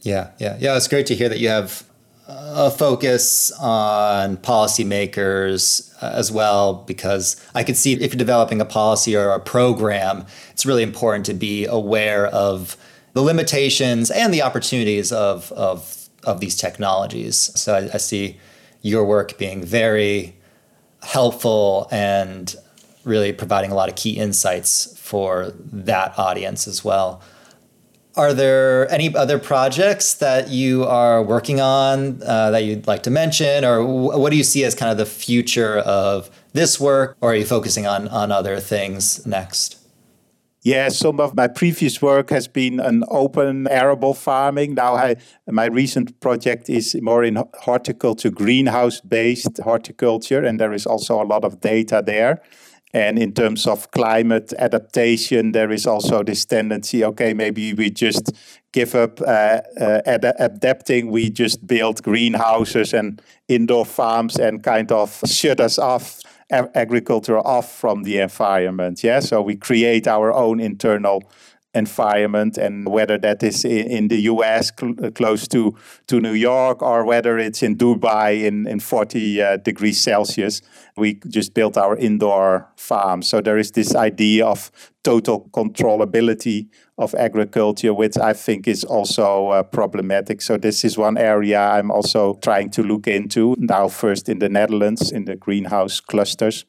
[0.00, 0.76] Yeah, yeah, yeah.
[0.76, 1.84] It's great to hear that you have
[2.26, 8.64] a focus on policymakers uh, as well, because I could see if you're developing a
[8.64, 12.76] policy or a program, it's really important to be aware of
[13.14, 17.50] the limitations and the opportunities of of of these technologies.
[17.54, 18.38] So I, I see
[18.82, 20.36] your work being very
[21.02, 22.54] helpful and
[23.04, 27.20] really providing a lot of key insights for that audience as well.
[28.16, 33.10] Are there any other projects that you are working on uh, that you'd like to
[33.10, 37.32] mention, or what do you see as kind of the future of this work, or
[37.32, 39.83] are you focusing on on other things next?
[40.64, 44.72] Yeah, some of my previous work has been an open arable farming.
[44.72, 50.86] Now, I, my recent project is more in horticulture, greenhouse based horticulture, and there is
[50.86, 52.40] also a lot of data there.
[52.94, 58.32] And in terms of climate adaptation, there is also this tendency okay, maybe we just
[58.72, 64.90] give up uh, uh, ad- adapting, we just build greenhouses and indoor farms and kind
[64.92, 66.22] of shut us off
[66.74, 69.02] agriculture off from the environment.
[69.02, 71.22] Yeah, so we create our own internal
[71.74, 75.76] environment and whether that is in, in the US cl- close to,
[76.06, 80.62] to New York or whether it's in Dubai in, in 40 uh, degrees Celsius,
[80.96, 83.22] we just built our indoor farm.
[83.22, 84.70] So there is this idea of
[85.02, 90.40] total controllability of agriculture, which I think is also uh, problematic.
[90.40, 93.88] So this is one area I'm also trying to look into now.
[93.88, 96.64] First in the Netherlands in the greenhouse clusters,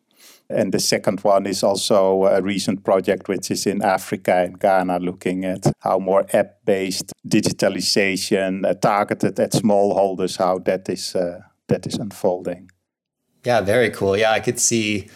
[0.50, 5.00] And the second one is also a recent project which is in Africa and Ghana,
[5.00, 11.40] looking at how more app based digitalization uh, targeted at smallholders, how that is, uh,
[11.68, 12.70] that is unfolding.
[13.44, 14.16] Yeah, very cool.
[14.18, 15.10] Yeah, I could see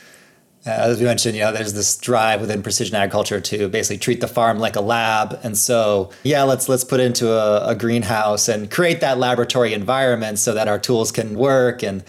[0.65, 4.19] uh, as we mentioned, you know, there's this drive within precision agriculture to basically treat
[4.19, 5.39] the farm like a lab.
[5.41, 10.37] And so, yeah, let's let's put into a, a greenhouse and create that laboratory environment
[10.37, 11.81] so that our tools can work.
[11.81, 12.03] And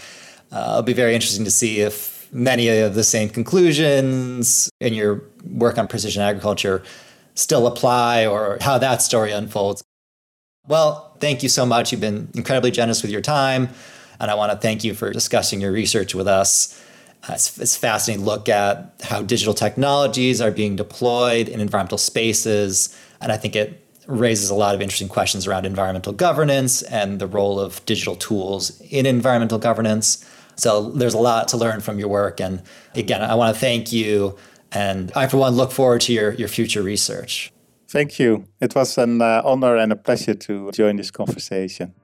[0.51, 5.23] uh, it'll be very interesting to see if many of the same conclusions in your
[5.45, 6.83] work on precision agriculture
[7.35, 9.83] still apply or how that story unfolds.
[10.67, 11.93] Well, thank you so much.
[11.93, 13.69] You've been incredibly generous with your time.
[14.21, 16.81] And I want to thank you for discussing your research with us.
[17.29, 22.97] It's, it's fascinating look at how digital technologies are being deployed in environmental spaces.
[23.21, 27.27] And I think it raises a lot of interesting questions around environmental governance and the
[27.27, 30.25] role of digital tools in environmental governance.
[30.57, 32.41] So there's a lot to learn from your work.
[32.41, 32.63] And
[32.95, 34.37] again, I want to thank you.
[34.73, 37.53] And I, for one, look forward to your, your future research.
[37.89, 38.45] Thank you.
[38.61, 41.95] It was an uh, honor and a pleasure to join this conversation.